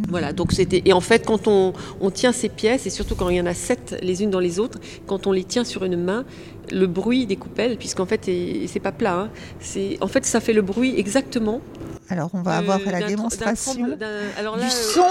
Voilà, 0.09 0.33
donc 0.33 0.53
c'était. 0.53 0.83
Et 0.85 0.93
en 0.93 1.01
fait, 1.01 1.27
quand 1.27 1.49
on, 1.49 1.73
tient 2.11 2.33
ces 2.33 2.49
pièces, 2.49 2.87
et 2.87 2.91
surtout 2.91 3.15
quand 3.15 3.29
il 3.29 3.37
y 3.37 3.41
en 3.41 3.47
a 3.47 3.55
sept 3.55 3.97
les 4.03 4.23
unes 4.23 4.31
dans 4.31 4.41
les 4.41 4.59
autres, 4.59 4.79
quand 5.07 5.27
on 5.27 5.33
les 5.33 5.45
tient 5.45 5.65
sur 5.65 5.85
une 5.85 5.97
main, 5.97 6.25
le 6.73 6.87
bruit 6.87 7.27
des 7.27 7.37
coupelles, 7.37 7.77
puisqu'en 7.77 8.07
fait, 8.07 8.31
c'est 8.67 8.81
pas 8.81 8.93
plat, 8.93 9.21
hein, 9.21 9.31
c'est 9.61 9.99
en 10.01 10.09
fait 10.09 10.25
ça 10.25 10.41
fait 10.41 10.53
le 10.53 10.63
bruit 10.63 10.95
exactement 10.97 11.61
alors, 12.09 12.31
on 12.35 12.43
va 12.43 12.59
avoir 12.59 12.79
la 12.79 13.03
démonstration 13.03 13.75
du 13.75 13.95
euh, 14.01 14.31
son. 14.71 15.07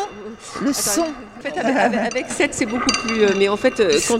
le 0.61 0.71
son. 0.71 1.05
Fait, 1.45 1.59
avec, 1.59 2.25
7, 2.29 2.49
c'est 2.53 2.65
beaucoup 2.65 2.91
plus. 3.05 3.23
Euh, 3.23 3.29
mais 3.37 3.47
en 3.49 3.57
fait, 3.57 3.79
euh, 3.79 3.99
quand 4.07 4.19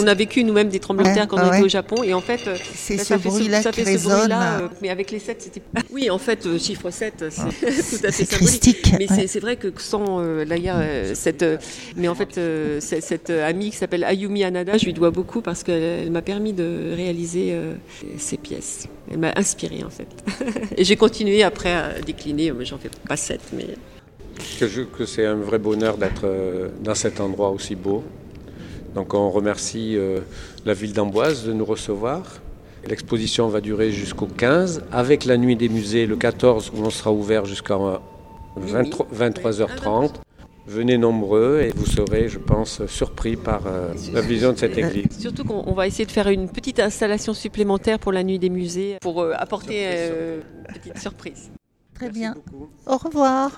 on 0.00 0.06
a 0.06 0.14
vécu 0.14 0.44
nous-mêmes 0.44 0.68
des 0.68 0.80
tremblements 0.80 1.10
de 1.10 1.14
terre 1.14 1.28
quand 1.28 1.38
on 1.38 1.52
était 1.52 1.62
au 1.62 1.68
Japon, 1.68 2.02
et 2.02 2.14
en 2.14 2.20
fait, 2.20 2.40
c'est 2.74 2.96
bah, 2.96 3.04
ce 3.04 3.14
bruit-là 3.14 3.62
qui 3.62 3.82
résonne. 3.82 4.34
mais 4.82 4.90
avec 4.90 5.10
les 5.10 5.18
7, 5.18 5.42
c'était. 5.42 5.62
Oui, 5.90 6.10
en 6.10 6.18
fait, 6.18 6.58
chiffre 6.58 6.90
7, 6.90 7.24
c'est 7.30 7.42
tout 8.00 8.06
à 8.06 8.12
fait 8.12 8.24
symbolique. 8.24 8.94
Mais 8.98 9.26
c'est 9.26 9.40
vrai 9.40 9.56
que 9.56 9.68
sans 9.78 10.22
d'ailleurs 10.44 10.78
cette. 11.14 11.44
Mais 11.96 12.08
en 12.08 12.14
fait, 12.14 12.38
cette 12.80 13.30
amie 13.30 13.70
qui 13.70 13.76
s'appelle 13.76 14.04
Ayumi 14.04 14.44
Anada, 14.44 14.76
je 14.78 14.84
lui 14.84 14.92
dois 14.92 15.10
beaucoup 15.10 15.40
parce 15.40 15.62
qu'elle 15.62 16.10
m'a 16.10 16.22
permis 16.22 16.52
de 16.52 16.92
réaliser 16.94 17.56
ces 18.18 18.36
pièces. 18.36 18.88
Elle 19.10 19.18
m'a 19.18 19.32
inspirée 19.36 19.82
en 19.84 19.90
fait. 19.90 20.08
et 20.76 20.84
j'ai 20.84 20.96
continué 20.96 21.42
après 21.42 21.72
à 21.72 22.00
décliner, 22.04 22.52
mais 22.52 22.64
j'en 22.64 22.78
fais 22.78 22.90
pas 23.08 23.16
sept. 23.16 23.40
Mais... 23.52 23.66
Que, 24.58 24.84
que 24.84 25.04
c'est 25.04 25.24
un 25.24 25.36
vrai 25.36 25.58
bonheur 25.58 25.96
d'être 25.96 26.22
euh, 26.24 26.68
dans 26.80 26.94
cet 26.94 27.20
endroit 27.20 27.50
aussi 27.50 27.74
beau. 27.74 28.02
Donc 28.94 29.14
on 29.14 29.30
remercie 29.30 29.96
euh, 29.96 30.20
la 30.64 30.74
ville 30.74 30.92
d'Amboise 30.92 31.44
de 31.44 31.52
nous 31.52 31.64
recevoir. 31.64 32.22
L'exposition 32.86 33.48
va 33.48 33.60
durer 33.60 33.90
jusqu'au 33.90 34.26
15, 34.26 34.84
avec 34.92 35.24
la 35.24 35.36
nuit 35.36 35.56
des 35.56 35.68
musées 35.68 36.06
le 36.06 36.16
14 36.16 36.72
où 36.74 36.82
on 36.82 36.90
sera 36.90 37.12
ouvert 37.12 37.44
jusqu'à 37.44 37.78
23h30. 38.56 40.10
Venez 40.68 40.98
nombreux 40.98 41.62
et 41.62 41.70
vous 41.74 41.86
serez, 41.86 42.28
je 42.28 42.38
pense, 42.38 42.84
surpris 42.88 43.36
par 43.36 43.66
euh, 43.66 43.94
la 44.12 44.20
vision 44.20 44.52
de 44.52 44.58
cette 44.58 44.76
église. 44.76 45.06
Surtout 45.18 45.44
qu'on 45.44 45.72
va 45.72 45.86
essayer 45.86 46.04
de 46.04 46.10
faire 46.10 46.28
une 46.28 46.50
petite 46.50 46.78
installation 46.78 47.32
supplémentaire 47.32 47.98
pour 47.98 48.12
la 48.12 48.22
nuit 48.22 48.38
des 48.38 48.50
musées 48.50 48.98
pour 49.00 49.22
euh, 49.22 49.32
apporter 49.34 49.84
euh, 49.86 50.40
une 50.68 50.74
petite 50.74 50.98
surprise. 50.98 51.50
Très 51.98 52.10
bien. 52.10 52.36
Au 52.86 52.96
revoir. 52.96 53.50